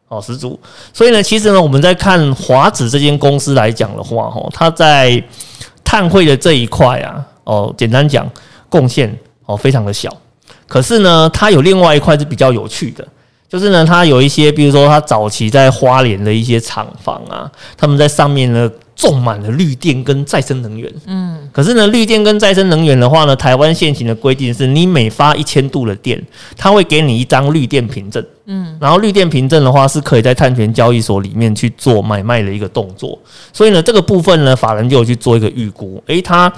[0.08, 0.60] 哦十足。
[0.92, 5.24] 所以呢，其实呢，我们在看华子这间公司来讲的话，哦，它在
[5.84, 7.24] 碳汇的这一块啊。
[7.44, 8.28] 哦，简单讲，
[8.70, 10.12] 贡献哦非常的小，
[10.68, 13.08] 可是呢，它有另外一块是比较有趣的，
[13.48, 20.92] 就是呢，它有一些，比如说它早期在花莲的一些厂房啊，他们在上面呢种满了绿电跟再生能源。
[21.06, 26.22] 嗯，可是呢，绿电跟再生能源的话呢，台湾现行的规定是你每发一千度的电，
[26.58, 28.26] 它会给你一张绿电凭证。
[28.46, 33.18] 嗯，然后绿电凭证的话是可以在碳权交易所里面去做买卖的一个动作，
[33.52, 36.52] 所以呢，这个部分呢，法人就有去做一个预估，诶，它。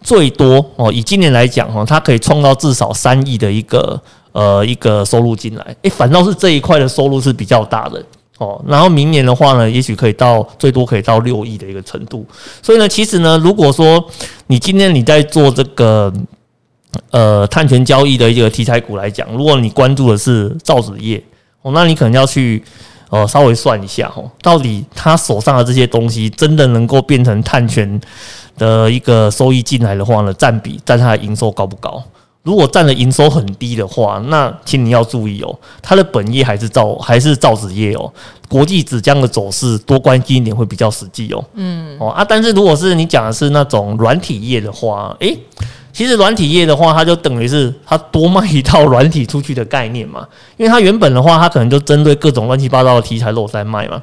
[0.00, 8.02] 最多哦，以今年来讲哈，它可以创造至少三亿的一个呃一个收入进来，诶，反倒是这一块的收入是比较大的
[8.38, 8.60] 哦。
[8.66, 12.26] 然后明年的话呢，也许可以到最多可以到六亿的一个程度。
[12.62, 14.04] 所以呢，其实呢，如果说
[14.46, 16.12] 你今天你在做这个
[17.10, 21.22] 呃碳权交易的一个题材股来讲，如果你关注的是造纸业
[21.62, 22.62] 哦，那你可能要去
[23.10, 28.00] 呃稍微算一下哦，到底他手上的这些东西真的能够变成碳权
[28.56, 32.02] 的一个收益进来的话呢，占比占它的营收高不高？
[32.48, 38.10] 如果占的营收很低的话，那请你要注意哦，它的本业还是造还是造纸业哦。
[38.48, 41.44] 国际纸浆的走势多关心一点会比较实际哦。
[41.52, 45.38] 嗯哦啊，但是如果是你讲的是那种软体业的话，诶，
[45.92, 50.26] 其实软体业的话，它就等于是它多卖一套软体出去的概念嘛。
[50.56, 54.00] 因为它原本的话，它可能就针对各种乱七八糟的题材肉在卖嘛。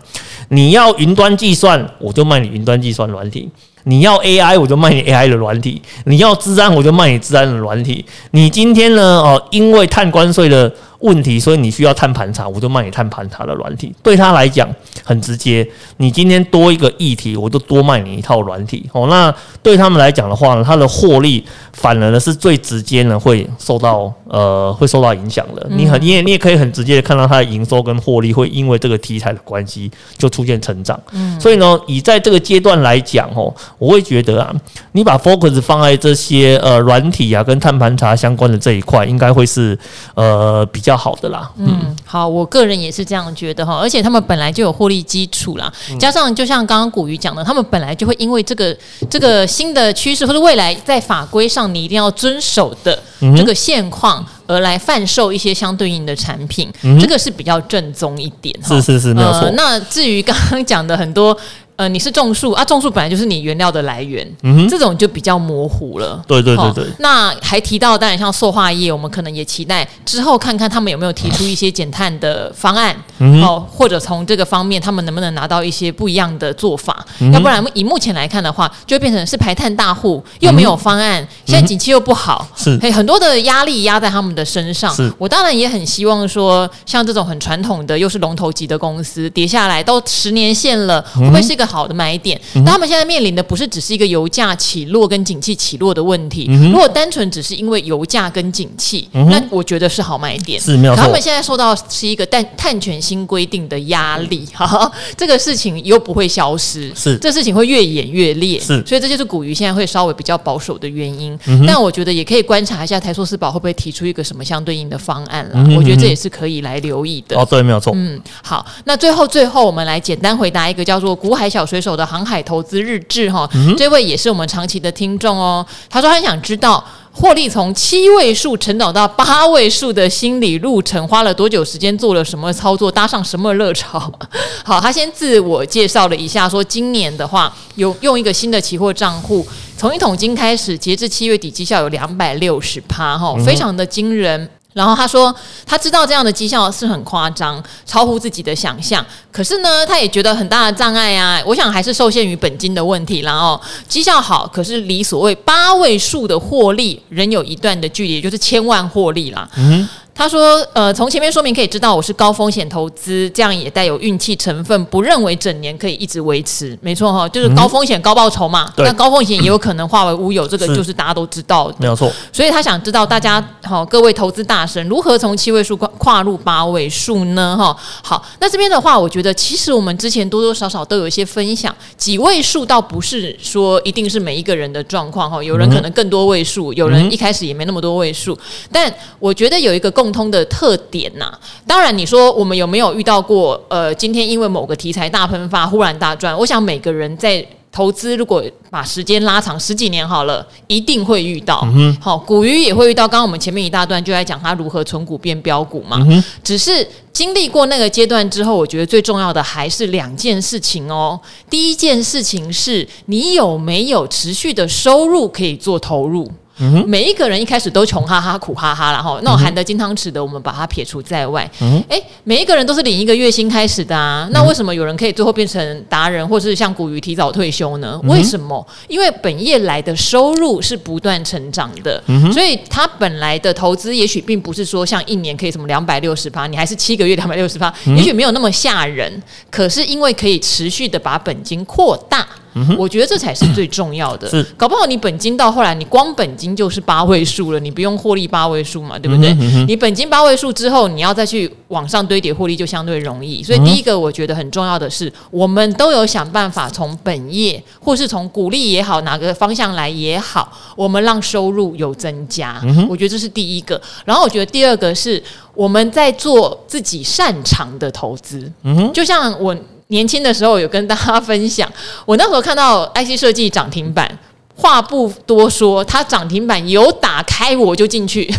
[0.49, 3.49] 你要云端计算，我就卖你云端计算软体。
[3.85, 8.05] 你要 AI，我就卖你 AI 的软体；你要治安，我就卖你治安的软体。
[8.31, 9.01] 你今天呢？
[9.01, 10.71] 哦，因为碳关税的
[11.05, 13.93] 问题，所以你需要碳盘查，我就卖你碳盘查的软体。
[14.01, 14.67] 对他来讲
[15.03, 15.65] 很直接，
[15.97, 18.89] 你今天多一个议题，我就多卖你一套软体。
[18.91, 25.67] 哦，那对他们来讲的话呢，它的获利反而呢是最直接呢会受到呃会受到影响的。
[25.69, 30.99] 你很你也你也可以很直接的看到它的营收跟获利会因为这个题材的关系就出现成长。
[31.11, 34.51] 嗯，所以呢，以在这个阶段来讲，哦，我会觉得啊，
[34.93, 39.77] 你把 focus 放在这些呃软体啊跟碳盘查相关的这一块，应该会是
[40.15, 40.94] 呃比较。
[40.97, 48.75] 好的啦，嗯，好，我个人也是这样觉得哈，而且他们本来就有获利基础啦，加上就像刚刚古鱼讲的，他们本来就会因为这个
[49.09, 52.97] 这个新的趋势或者未来在法规上你一定要遵守的
[53.35, 58.55] 这个现况而来贩售一些相对应的产品，这个是比较正宗一点。
[58.63, 59.41] 是是是，没有错。
[59.41, 61.35] 呃，那至于刚刚讲的很多。
[61.77, 62.63] 呃，你是种树啊？
[62.63, 64.25] 种树本来就是你原料的来源，
[64.69, 66.23] 这种就比较模糊了。
[66.25, 66.85] 对对对对。
[66.99, 72.95] 那还提到，当然像塑化业，我们可能也期待之后看看他们有没有提出一些减碳的方案，
[73.43, 77.05] 哦，或者从这个方面他们能不能拿到一些不一样的做法？
[77.19, 84.93] 嗯，要不然以目前来看的话，就会变成是排碳大户又没有方案，嗯，现在景气又不好，是，很多的压力压在他们的身上。
[84.95, 92.39] 是，我当然也很希望说，像这种很传统的又是龙头级的公司跌下来都十年线了，会不会是一个好的买点。
[92.53, 96.47] 嗯、但他们现在面临的不是只是一个油价起落跟景气起落的问题。
[96.49, 100.59] 嗯、如果单纯只是因为油价跟景气，嗯、那我觉得是好买点。
[100.59, 101.03] 是没有错。
[101.03, 108.83] 他们现在受到是一个碳碳权新规定的压力， 哈，这个事情又不会消失，是这事情会越演越烈，是。
[108.85, 111.37] 所以这就是古鱼现在会稍微比较保守的原因。
[111.45, 115.51] 嗯、但我觉得也可以观察一下台塑四宝会不会提出一个什么相对应的方案了。
[115.55, 117.37] 嗯、我觉得这也是可以来留意的。
[117.37, 117.93] 哦，对，没有错。
[117.95, 125.65] 嗯，好，那最后最后我们来简单回答一个叫做“古海小水手”的航海投资日志哈，嗯、这位也是我们长期的听众哦。
[125.89, 126.83] 他说他想知道
[127.13, 134.11] 获利从七位数成长到八位数的心理路程，花了多久时间，做了什么操作，搭上什么热潮。
[134.65, 139.47] 好，他先自我介绍了一下，说今年的话有用一个新的期货账户，
[139.77, 144.49] 从一桶金开始，截至七月底绩效有两百六十趴哈，非常的惊人。
[144.75, 145.33] 然后他说，
[145.65, 149.03] 他知道这样的绩效是很夸张，超乎自己的想象。
[149.31, 151.41] 可是呢，他也觉得很大的障碍啊。
[151.45, 153.21] 我想还是受限于本金的问题。
[153.21, 159.49] 然后绩效好，可是离所谓八位数的获利仍有一段的距离，就是千万获利啦。
[159.55, 159.87] 嗯。
[160.17, 166.75] 他说：“呃，从前面说明可以知道我是高风险投资，这样也带有运气成分，不认为整年可以一直维持。
[166.81, 168.71] 没错哈，就是高风险高报酬嘛。
[168.77, 172.09] 那、嗯、高风险也有可能化为乌有，这个就是大家都知道的，没有错。
[172.31, 177.57] 所以他想知道大家好，各位投资大神如何从七位数跨跨入八位数呢？
[177.59, 188.37] 哈，好，那这边的话，我觉得其实我们之前多多少少都有一些分享，几位数倒不是说一定是每一个人的状况哈，有人可能更多位数，有人一开始也没那么多位数，
[188.71, 188.89] 但
[189.19, 190.04] 我觉得有一个共。
[190.05, 193.59] 共通的特点呐、啊，当然你说我们有没有遇到过？
[193.69, 196.37] 呃，今天因为某个题材大喷发，忽然大赚。
[196.37, 201.67] 我想每个人在投资，如果把时间拉长十几年好了，一定会遇到。
[201.99, 203.07] 好、股鱼也会遇到。
[203.07, 205.97] 刚刚我们前面一大段就在讲它如何存股变标股嘛。
[206.07, 211.19] 嗯、只是经历过那个阶段之后，我觉得最重要的还是两件事情哦。
[211.49, 216.31] 第一件事情是你有没有持续的收入可以做投入。
[216.57, 221.43] 嗯、每一个人一开始都穷哈哈苦哈哈，然后那种含得金汤匙的，我们把它撇除在外。
[221.43, 227.99] 哎、嗯哼，每一个人都是领一个月薪开始的啊，那为什么有人可以最后变成达人，或是像古鱼提早退休呢？
[228.03, 228.65] 为什么？
[228.87, 239.21] 因为本业来的收入是不断成长的，嗯、所以他本来的投资也许并不是说像一年可以什么两百六十趴，你还是七个月两百六十趴，也许没有那么吓人。
[239.51, 242.25] 可是因为可以持续的把本金扩大。
[242.55, 244.29] 嗯、我觉得这才是最重要的。
[244.29, 249.31] 是，搞不好你本金到后来，你光本金就是八位数了，你不用获利八位数嘛，对不对？
[249.33, 253.43] 嗯嗯、你本金八位数之后，你要再去往上堆叠获利，就相对容易。
[253.43, 262.61] 所以第一个，我觉得很重要的是，我们都有想办法从本业，或是从股利也好，哪个方向来也好，我们让收入有增加。
[262.63, 263.79] 嗯、我觉得这是第一个。
[264.05, 265.21] 然后我觉得第二个是
[265.53, 268.51] 我们在做自己擅长的投资。
[268.63, 269.55] 嗯哼，就像我。
[269.87, 271.71] 年轻的时候有跟大家分享，
[272.05, 274.19] 我那时候看到 IC 设计涨停板。
[274.57, 278.33] 话不多说，它涨停板有打开我就进去，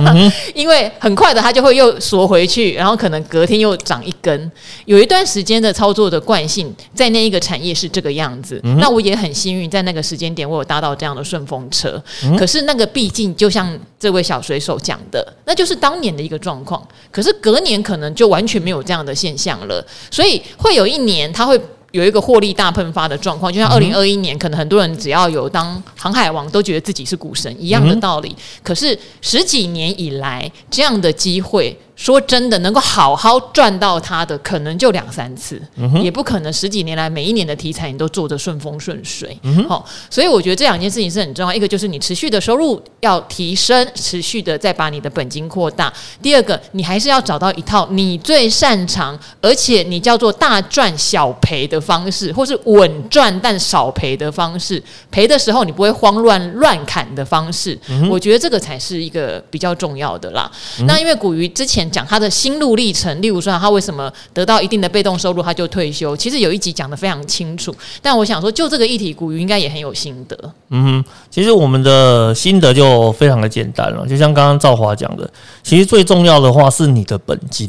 [0.54, 4.52] 因为很快的它就会又缩回去，然后可能隔天又涨一根。
[4.84, 8.60] 有一段时间的操作的惯性，在那一个产业是这个样子。
[8.64, 12.00] 嗯、那我也很幸运，在那个时间点我有搭到这样的顺风车。
[12.24, 16.86] 嗯、可是那个毕竟就像这位小水手讲的，那就是当年的一个状况。
[17.10, 21.58] 可是隔年可能就完全没有这样的现象了，所以会有一年它会。
[21.92, 28.34] 有一个获利大喷发的状况，就像二零二一年，可能很多人只要有当航海王，都觉得自己是股神一样的道理。
[28.62, 31.78] 可是十几年以来，这样的机会。
[31.94, 39.28] 说真的，能够好好赚到它的，可能就两三次，嗯、也不可能十几年来每一年的题材你都做得顺风顺水。
[39.34, 41.54] 好、嗯哦，所以我觉得这两件事情是很重要。
[41.54, 45.92] 一个就是你持续的收入要提升，持续的再把你的本金扩大。
[46.22, 54.82] 第二个，你还是要找到一套你最擅长，而且你叫做大赚小赔的方式，或是稳赚但少赔的方式。
[55.10, 57.78] 赔的时候你不会慌乱乱砍的方式。
[57.88, 60.50] 嗯、我觉得这个才是一个比较重要的啦。
[60.80, 61.81] 嗯、那因为古鱼之前。
[61.90, 66.16] 讲他的心路历程，例如说他为什么得到一定的被动收入，他就退休。
[66.16, 70.36] 其实有一集讲的非常清楚，但我想说，就这个议题，古鱼应该也很有心得。
[70.70, 75.30] 嗯，其实我们的心得就非常的简单了，就像刚刚赵华讲的，
[75.62, 77.68] 其实最重要的话是你的本金，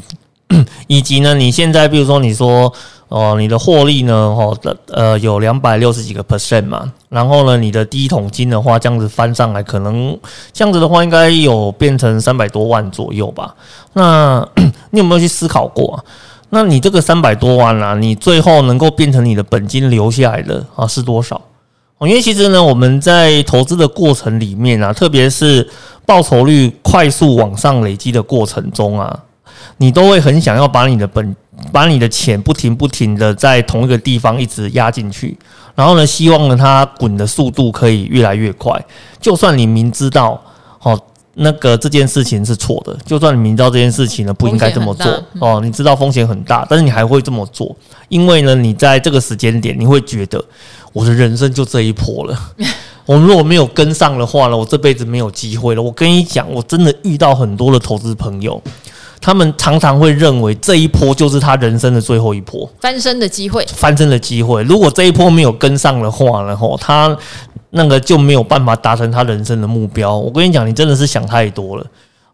[0.86, 2.72] 以及呢，你现在比如说你说。
[3.08, 4.14] 哦，你的获利呢？
[4.14, 6.92] 哦的呃，有两百六十几个 percent 嘛。
[7.08, 10.18] 然后呢，你的第一桶金的话，这样子翻上来，可能
[10.52, 13.54] 这样子的话，应该有变成三百多万左右吧。
[13.92, 14.46] 那
[14.90, 16.04] 你有没有去思考过？
[16.50, 21.40] 那你这个三百多万啊，你最后能够变成你的本金留下来的啊是多少？
[21.98, 25.68] 哦，因为其实呢，我们在投资的过程里面啊，特别是
[26.04, 29.20] 报酬率快速往上累积的过程中啊。
[29.78, 31.34] 你都会很想要把你的本
[31.72, 35.36] 把你的钱不停不停的在同一个地方一直压进去，
[35.74, 38.84] 然后呢，希望呢它滚的速度可以越来越快。
[39.20, 40.40] 就算你明知道
[40.82, 41.00] 哦，
[41.34, 47.74] 那个这件事情是错的，就算你明知道这件事情呢不应该这么做哦，你知道风险很大，但是你还会这么做，
[48.08, 50.44] 因为呢，你在这个时间点你会觉得
[50.92, 52.38] 我的人生就这一波了。
[53.06, 55.82] 我们如果没有跟上的话呢，我这辈子没有机会了。
[55.82, 58.62] 我跟你讲，我真的遇到很多的投资朋友。
[59.24, 64.62] 他们常常会认为这一波就是他人生的最后一波翻身的机会，翻身的机会。
[64.64, 67.16] 如果这一波没有跟上的话，然后他
[67.70, 70.14] 那个就没有办法达成他人生的目标。
[70.14, 71.86] 我跟你讲，你真的是想太多了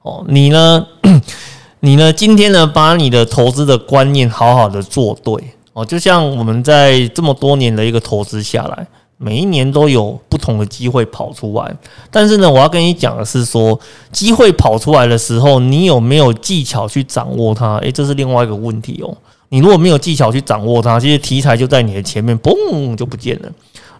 [0.03, 0.25] 哦。
[0.27, 0.85] 你呢？
[1.79, 2.13] 你呢？
[2.13, 2.67] 今天呢？
[2.67, 5.33] 把你的投资的观念好好的做对
[5.73, 5.85] 哦。
[5.85, 8.85] 就像我们在这么多年的一个投资下来。
[9.23, 11.77] 每一年都有不同的机会跑出来，
[12.11, 13.79] 但是呢，我要跟你讲的是说，
[14.11, 17.77] 机会跑出来的时候，你有没有技巧去掌握它？
[17.81, 19.15] 诶，这是另外一个问题哦。
[19.51, 23.49] 你如果没有技巧去掌握它，这些题材就在你的前面，嘣就不见了。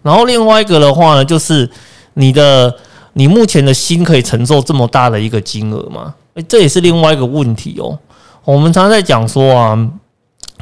[0.01, 1.69] 然后另外一个的话呢，就是
[2.15, 2.75] 你的
[3.13, 6.15] 你目前的心可以承受这么大的一个金额吗？
[6.33, 7.95] 诶，这也是另外一个问题哦。
[8.43, 9.91] 我们常常在讲说啊，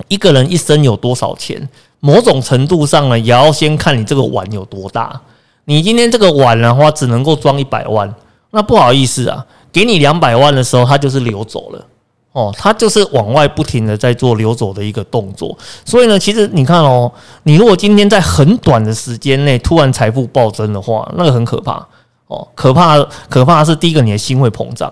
[0.10, 1.70] 一个人一生有多少钱？
[2.00, 5.20] 某种程度上呢，也要先看你这个碗有多大。
[5.66, 8.12] 你今天这个碗的话，只能够装一百万，
[8.52, 11.86] 那不好意思啊，给你两百万的时候，它就是流走了
[12.32, 15.56] 哦，它就是往外不停的在做流走的一个动作。
[15.86, 17.12] 所以呢，其实你看哦，
[17.44, 21.86] 你如果今天在很短的时间内突然财富暴增的话，那个很可怕
[22.28, 22.98] 哦，可怕
[23.30, 24.92] 可怕的是第一个你的心会膨胀，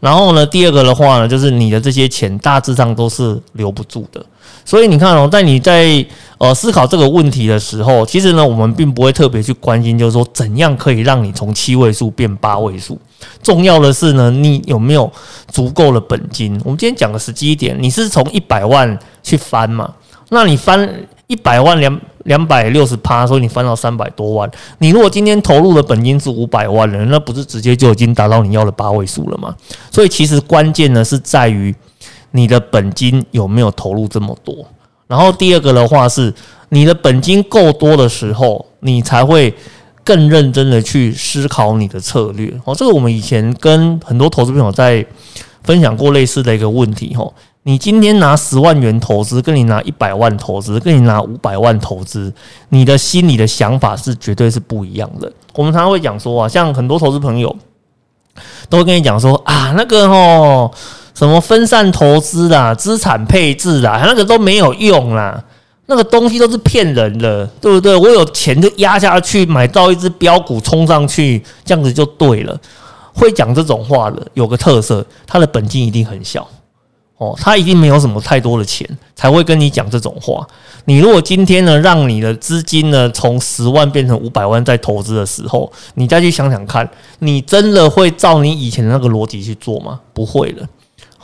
[0.00, 4.24] 然后呢，第二个的话呢，就是你的这些钱大致上都是留不住的。
[4.64, 6.04] 所以你看哦，在你在
[6.44, 12.98] 呃思考这个问题的时候，其实呢，我们并不会特别去关心，就是说怎样可以让你从七位数变八位数。
[13.42, 15.10] 重要的是呢，你有没有
[15.48, 16.60] 足够的本金？
[16.62, 19.90] 我们今天讲的实际一点，你是从一百万去翻嘛？
[20.28, 20.88] 那你翻
[21.26, 24.50] 一百万两两百六十趴，所以你翻到三百多万。
[24.78, 29.54] 你如果今天投入的本金是五百万了，那不是直接就已经达到你要的八位数了吗？
[29.90, 31.74] 所以其实关键呢是在于。
[32.36, 34.66] 你的本金有没有投入这么多？
[35.06, 36.32] 然后第二个的话是，
[36.70, 39.54] 你的本金够多的时候，你才会
[40.02, 42.52] 更认真的去思考你的策略。
[42.64, 45.04] 哦，这个我们以前跟很多投资朋友在
[45.62, 47.14] 分享过类似的一个问题。
[47.14, 47.32] 吼，
[47.64, 52.32] 你今天拿十万元投资，跟你拿一百万投资，跟你拿五百万投资，
[52.70, 55.30] 你的心里的想法是绝对是不一样的。
[55.54, 57.54] 我们常常会讲说啊，像很多投资朋友
[58.68, 60.74] 都会跟你讲说啊，那个吼。
[61.14, 65.42] 什么分散投资啦，资产配置啦，那个都没有用啦，
[65.86, 67.96] 那个东西都是骗人的，对不对？
[67.96, 72.60] 我有钱就压下去，买到一只标股冲上去，这样子就对了。
[73.12, 76.44] 会讲这种话的，有个特色，他的本金一定很小
[77.18, 78.84] 哦，他一定没有什么太多的钱，
[79.14, 80.44] 才会跟你讲这种话。
[80.86, 86.90] 你如果今天呢，让你的资金呢从十万变成五百万再投资的时候，你再去想想看，
[87.20, 90.00] 你真的会照你以前的那个逻辑去做吗？
[90.12, 90.66] 不会了。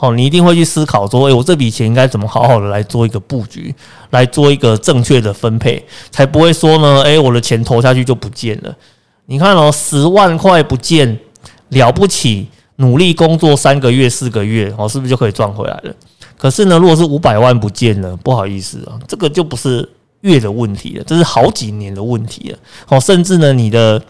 [0.01, 3.73] 哦，你一定会去思考说，诶，我这笔钱应该怎么好好的来做一个布局，
[4.09, 8.75] 来做一个正确的分配，才不会说呢，诶，我的钱投下去就不见了。
[9.27, 11.19] 你看哦，十万块不见
[11.69, 12.47] 了不起，
[12.77, 15.93] 努力工作三个月、四个月，哦，是不是就可以赚回来了？
[16.35, 19.87] 可是呢，如果是五百万不见了，不好意思啊，这个就不是
[20.21, 22.57] 月的问题了，这是好几年的问题了。
[22.89, 24.01] 哦，甚至呢，你的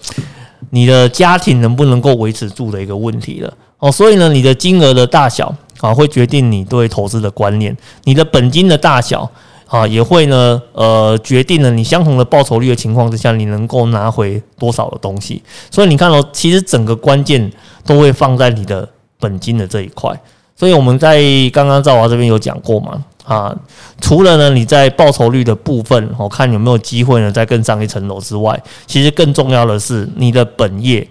[0.70, 3.54] 你的家庭能不能够维持住的一个问题了。
[3.82, 5.54] 哦，所以呢，你的金额的大小。
[5.82, 9.28] 啊，会决定你对投资的观念，你的本金的大小
[9.66, 15.42] 啊，也会呢，呃，决定了你相同的报酬率的情况之下，你能够拿回多少的东西。
[15.72, 17.52] 所以你看哦，其实整个关键
[17.84, 18.88] 都会放在你的
[19.20, 20.16] 本金的这一块。
[20.56, 21.20] 所以我们在
[21.52, 23.58] 刚刚赵华这边有讲过嘛，啊，
[24.00, 31.08] 除了呢你在报酬率的部分，我看有没有机会呢再更上一层楼之外，其实更重要的是你的本业。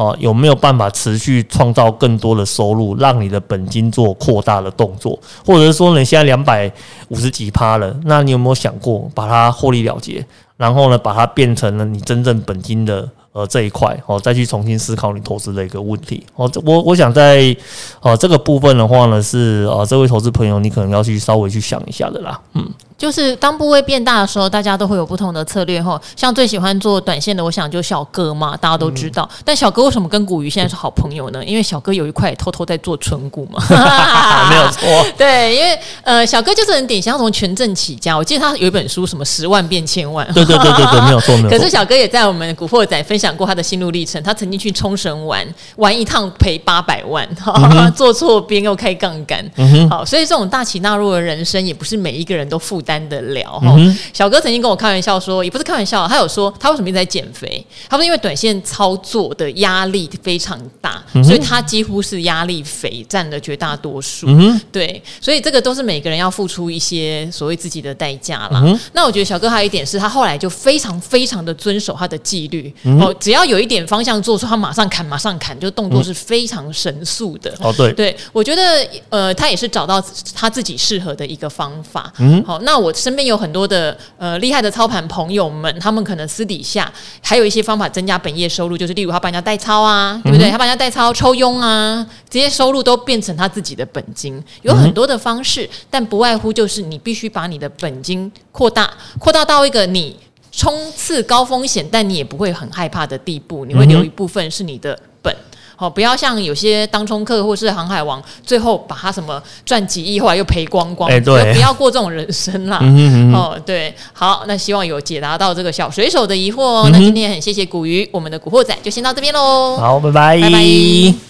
[0.00, 6.72] 哦，有没有办法持续创造更多的收入，让你的本金做扩大的动作，或者是说你现在两百
[7.08, 10.24] 五十几趴了，那你有没有想过把它获利了结，
[10.56, 16.24] 然后呢，把它变成了你真正本金的呃这一块，哦，再去重新思考你投资的一个问题。
[16.36, 17.56] 哦，我我想在
[18.00, 22.68] 呃这个部分的话呢，是呃这位投资朋友你可能要去稍微去想一下的啦，嗯。
[23.00, 25.98] 就是当部位变大的时候，大家都会有不同的策略哈。
[26.14, 29.26] 像最喜欢做短线的，我想就小哥嘛，大家都知道。
[29.42, 31.42] 但小哥为什么跟古鱼现在是好朋友呢？
[31.42, 33.58] 因为小哥有一块偷偷在做纯股嘛，
[34.50, 35.06] 没有错。
[35.16, 38.14] 对，因为呃，小哥就是很典型，从权证起家。
[38.14, 40.30] 我记得他有一本书，什么十万变千万。
[40.34, 41.56] 对对对对对，没有错没有 错。
[41.56, 44.20] 可是小哥也在我们古惑仔分享过他的心路历程。
[44.22, 45.46] 他曾经去冲绳玩，
[45.76, 49.44] 玩一趟赔八百万， 嗯、坐错边又开杠杆。
[49.56, 53.60] 嗯、好，所以这种大起大落的人生，也不是每一个人都负担得了。
[53.62, 57.64] 嗯、小哥曾经跟我开玩笑说，也不是开玩笑，他有说他为什么一直在减肥？
[57.88, 64.26] 他说因为短线操作的压力非常大，嗯、所以他几乎是压力肥占了绝大多数。
[64.28, 68.62] 嗯、对，所以这个都是每个人要付出一些所谓自己的代价啦。
[68.64, 72.72] 嗯、那我觉得小哥还有一点是他后来就非常非常的遵守他的纪律。
[72.84, 77.52] 嗯、哦，只要有一点方向做出，他马上砍，马上砍，就动作是非常神速的。
[77.60, 80.02] 哦，对，对我觉得呃，他也是找到
[80.34, 82.12] 他自己适合的一个方法。
[82.18, 86.92] 嗯，好，那我身边有很多的呃厉害的操盘朋友们，他们可能私底下
[87.22, 90.50] 还有一些方法增加本业收入，就是例如他帮人家代操啊，对不对？
[90.50, 100.16] 他帮人家代操抽佣啊，这些收入都变成他自己的本金，有很多的方式，但不外乎就是你必须把你的本金扩大，扩大到一个你。
[100.52, 105.34] 冲刺高风险，但你也不会很害怕的地步，你会留一部分是你的本，
[105.76, 112.78] 好、不要像有些当冲客或是航海王，最后把他什么赚几亿，后来又赔光光，欸、对，不要过这种人生啦。
[112.82, 116.82] 嗯哼嗯哦，对，好，那希望有解答到这个小水手的疑惑哦。
[116.86, 119.76] 嗯、那今天很谢谢古鱼，我们的古惑仔就先到这边喽。
[119.76, 121.29] 好，拜拜，拜拜。